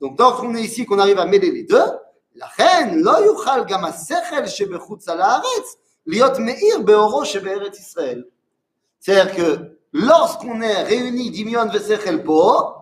Donc 0.00 0.18
lorsqu'on 0.18 0.54
est 0.54 0.62
ici, 0.62 0.86
qu'on 0.86 0.98
arrive 0.98 1.18
à 1.18 1.26
mêler 1.26 1.50
les 1.50 1.64
deux, 1.64 1.84
לכן 2.34 2.94
לא 2.94 3.24
יוכל 3.24 3.64
גם 3.68 3.84
השכל 3.84 4.46
שבחוץ 4.46 5.08
על 5.08 5.20
הארץ 5.20 5.76
להיות 6.06 6.38
מאיר 6.38 6.80
באורו 6.84 7.24
שבארץ 7.24 7.78
ישראל. 7.78 8.24
C'est-à-dire 9.00 9.36
que 9.36 9.78
lorsqu'on 9.92 10.60
est 10.62 10.82
réunis 10.82 11.30
d'Imion 11.30 11.66
Vesechel 11.66 12.24
Po, 12.24 12.74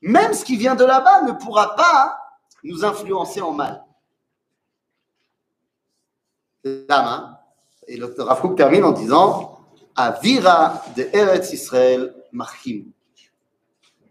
même 0.00 0.32
ce 0.32 0.44
qui 0.44 0.56
vient 0.56 0.74
de 0.74 0.84
là-bas 0.84 1.22
ne 1.22 1.32
pourra 1.32 1.74
pas 1.74 2.18
nous 2.64 2.84
influencer 2.84 3.40
en 3.40 3.52
mal. 3.52 3.84
Lama. 6.64 7.42
Et 7.86 7.96
le 7.96 8.14
Rav 8.18 8.54
termine 8.54 8.84
en 8.84 8.92
disant 8.92 9.60
Avira 9.96 10.82
de 10.96 11.08
Eretz 11.12 11.52
Israël 11.52 12.14
Machim. 12.32 12.84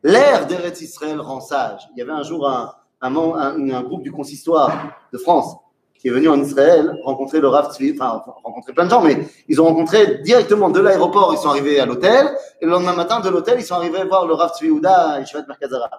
L'air 0.04 0.47
d'Eretz 0.47 0.82
Israël 0.82 1.19
rend 1.19 1.41
sage. 1.41 1.88
Il 1.91 2.00
y 2.00 2.02
avait 2.02 2.12
un 2.12 2.23
jour 2.23 2.47
un 3.02 3.84
groupe 3.84 4.04
du 4.04 4.12
consistoire 4.12 4.71
de 5.12 5.17
France 5.17 5.58
qui 5.99 6.07
est 6.07 6.12
venu 6.12 6.29
en 6.29 6.41
Israël 6.41 6.95
rencontrer 7.03 7.39
le 7.39 7.47
Rav 7.47 7.73
Tzvi, 7.73 7.93
enfin 7.93 8.23
rencontrer 8.43 8.73
plein 8.73 8.86
de 8.86 8.89
gens, 8.89 9.01
mais 9.01 9.27
ils 9.47 9.60
ont 9.62 9.65
rencontré 9.65 10.19
directement 10.19 10.69
de 10.69 10.79
l'aéroport, 10.79 11.33
ils 11.33 11.39
sont 11.39 11.49
arrivés 11.49 11.79
à 11.79 11.86
l'hôtel, 11.86 12.29
et 12.62 12.65
le 12.65 12.71
lendemain 12.71 12.93
matin 12.93 13.19
de 13.19 13.29
l'hôtel, 13.29 13.60
ils 13.60 13.65
sont 13.65 13.75
arrivés 13.75 14.03
voir 14.03 14.25
le 14.27 14.33
Rav 14.33 14.51
Tzvi 14.55 14.69
Houda 14.69 15.12
à 15.12 15.19
Yeshivat 15.19 15.45
Merkazara. 15.47 15.89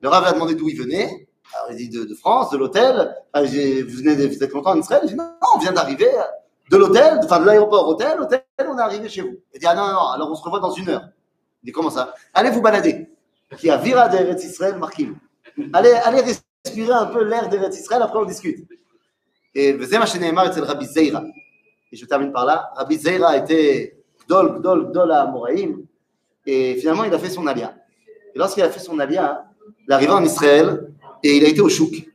Le 0.00 0.08
Rav 0.08 0.24
a 0.24 0.32
demandé 0.32 0.54
d'où 0.54 0.68
il 0.68 0.76
venait, 0.76 1.28
alors 1.54 1.70
il 1.70 1.76
dit 1.76 1.88
de, 1.88 2.14
France, 2.14 2.50
de 2.50 2.56
l'hôtel, 2.56 3.14
vous, 3.34 3.40
venez 3.42 4.26
vous 4.26 4.42
êtes 4.42 4.52
content 4.52 4.70
en 4.70 4.80
Israël 4.80 5.02
Il 5.04 5.10
dit 5.10 5.16
non, 5.16 5.30
on 5.54 5.58
vient 5.58 5.72
d'arriver 5.72 6.10
de 6.70 6.76
l'hôtel, 6.76 7.20
enfin 7.22 7.40
de 7.40 7.46
l'aéroport 7.46 7.86
hôtel, 7.88 8.20
hôtel, 8.20 8.42
on 8.66 8.78
est 8.78 8.80
arrivé 8.80 9.08
chez 9.08 9.22
vous. 9.22 9.36
Il 9.54 9.60
dit 9.60 9.66
ah 9.66 9.74
non, 9.74 9.86
non, 9.86 10.08
alors 10.14 10.30
on 10.30 10.34
se 10.34 10.42
revoit 10.42 10.60
dans 10.60 10.72
une 10.72 10.88
heure. 10.88 11.08
Il 11.62 11.66
dit 11.66 11.72
comment 11.72 11.90
ça? 11.90 12.14
Allez 12.32 12.50
vous 12.50 12.62
balader. 12.62 13.08
Qui 13.58 13.70
a 13.70 13.76
Vira 13.76 14.08
d'Eretz 14.08 14.42
Israël 14.44 14.76
Markim. 14.78 15.16
Allez, 15.74 15.92
allez 16.04 16.22
respirer 16.22 16.92
un 16.92 17.06
peu 17.06 17.22
l'air 17.24 17.48
d'Eretz 17.50 17.78
Israël, 17.78 18.02
après 18.02 18.18
on 18.18 18.24
discute. 18.24 18.66
Et 19.55 19.73
וזה 19.79 19.99
מה 19.99 20.07
שנאמר 20.07 20.47
אצל 20.47 20.63
רבי 20.63 20.85
זיירה. 20.85 21.21
Et 21.91 21.95
je 21.95 22.05
termine 22.05 22.31
par 22.31 22.45
là. 22.45 22.71
Rabbi 22.75 22.97
Zeira 22.97 23.37
était 23.37 23.97
gdol, 24.25 24.59
gdol, 24.59 24.91
gdol 24.91 25.11
à 25.11 25.25
Moraïm. 25.27 25.85
Et 26.45 26.75
finalement, 26.75 27.03
il 27.03 27.13
a 27.13 27.19
fait 27.19 27.29
son 27.29 27.47
alia. 27.47 27.75
Et 28.33 28.39
lorsqu'il 28.39 28.63
a 28.63 28.69
fait 28.69 28.79
son 28.79 28.99
alia, 28.99 29.45
il 29.85 29.91
est 29.91 29.93
arrivé 29.93 30.11
en 30.11 30.23
Israël 30.23 30.89
et 31.23 31.37
il 31.37 31.45
a 31.45 31.47
été 31.47 31.61
au 31.61 31.69
chouk. 31.69 32.09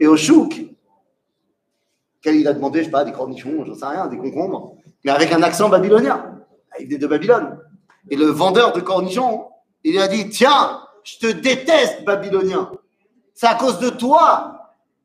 Et 0.00 0.06
au 0.06 0.16
chouk, 0.16 0.64
quel 2.20 2.36
il 2.36 2.46
a 2.46 2.52
demandé, 2.52 2.80
je 2.80 2.84
sais 2.86 2.90
pas, 2.90 3.04
des 3.04 3.12
cornichons, 3.12 3.64
j'en 3.64 3.74
sais 3.74 3.86
rien, 3.86 4.06
des 4.06 4.16
concombres, 4.16 4.76
mais 5.04 5.10
avec 5.10 5.32
un 5.32 5.42
accent 5.42 5.68
babylonien. 5.68 6.34
Il 6.80 6.86
venait 6.86 6.98
de 6.98 7.06
Babylone. 7.06 7.58
Et 8.10 8.16
le 8.16 8.26
vendeur 8.26 8.72
de 8.72 8.80
cornichons, 8.80 9.46
il 9.82 9.98
a 9.98 10.06
dit 10.06 10.28
Tiens, 10.28 10.80
je 11.02 11.18
te 11.18 11.26
déteste, 11.32 12.04
babylonien. 12.04 12.70
C'est 13.34 13.46
à 13.46 13.54
cause 13.54 13.78
de 13.80 13.90
toi 13.90 14.61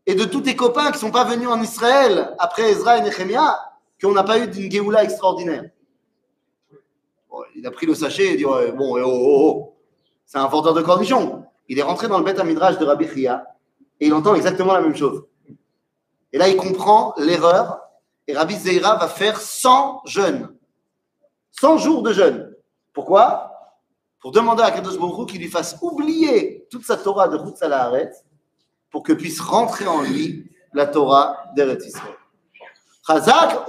et 0.08 0.14
de 0.14 0.24
tous 0.24 0.40
tes 0.40 0.56
copains 0.56 0.86
qui 0.86 0.92
ne 0.92 0.96
sont 0.96 1.10
pas 1.10 1.24
venus 1.24 1.48
en 1.48 1.60
Israël 1.60 2.34
après 2.38 2.70
Ezra 2.70 2.96
et 2.96 3.02
Nehemiah 3.02 3.60
qu'on 4.00 4.12
n'a 4.12 4.24
pas 4.24 4.38
eu 4.38 4.48
d'une 4.48 4.70
Géoula 4.70 5.04
extraordinaire. 5.04 5.64
Il 7.54 7.66
a 7.66 7.70
pris 7.70 7.84
le 7.84 7.94
sachet 7.94 8.32
et 8.32 8.36
dit 8.36 8.46
ouais, 8.46 8.72
Bon, 8.72 8.96
eh, 8.96 9.02
oh, 9.04 9.10
oh, 9.10 9.42
oh. 9.42 9.74
c'est 10.24 10.38
un 10.38 10.46
vendeur 10.46 10.72
de 10.72 10.80
cornichons. 10.80 11.44
Il 11.68 11.78
est 11.78 11.82
rentré 11.82 12.08
dans 12.08 12.16
le 12.16 12.24
Beth 12.24 12.42
Midrash 12.42 12.78
de 12.78 12.86
Rabbi 12.86 13.06
Chia 13.06 13.44
et 14.00 14.06
il 14.06 14.14
entend 14.14 14.34
exactement 14.34 14.72
la 14.72 14.80
même 14.80 14.96
chose. 14.96 15.24
Et 16.32 16.38
là, 16.38 16.48
il 16.48 16.56
comprend 16.56 17.12
l'erreur 17.18 17.78
et 18.26 18.34
Rabbi 18.34 18.54
Zeira 18.54 18.96
va 18.96 19.08
faire 19.08 19.38
100 19.38 20.04
jeûnes. 20.06 20.48
100 21.60 21.78
jours 21.78 22.02
de 22.02 22.14
jeûne. 22.14 22.54
Pourquoi? 22.94 23.52
Pour 24.20 24.32
demander 24.32 24.62
à 24.62 24.70
Kadosh 24.70 24.98
Baruch 24.98 25.28
qu'il 25.28 25.40
lui 25.42 25.48
fasse 25.48 25.76
oublier 25.82 26.66
toute 26.70 26.86
sa 26.86 26.96
Torah 26.96 27.28
de 27.28 27.36
Chutz 27.36 27.60
Haaretz 27.60 28.24
pour 28.90 29.02
que 29.02 29.12
puisse 29.12 29.40
rentrer 29.40 29.86
en 29.86 30.02
lui 30.02 30.50
la 30.72 30.86
Torah 30.86 31.44
d'Eretz 31.54 31.86
Israël. 31.86 32.14
Chazak 33.06 33.64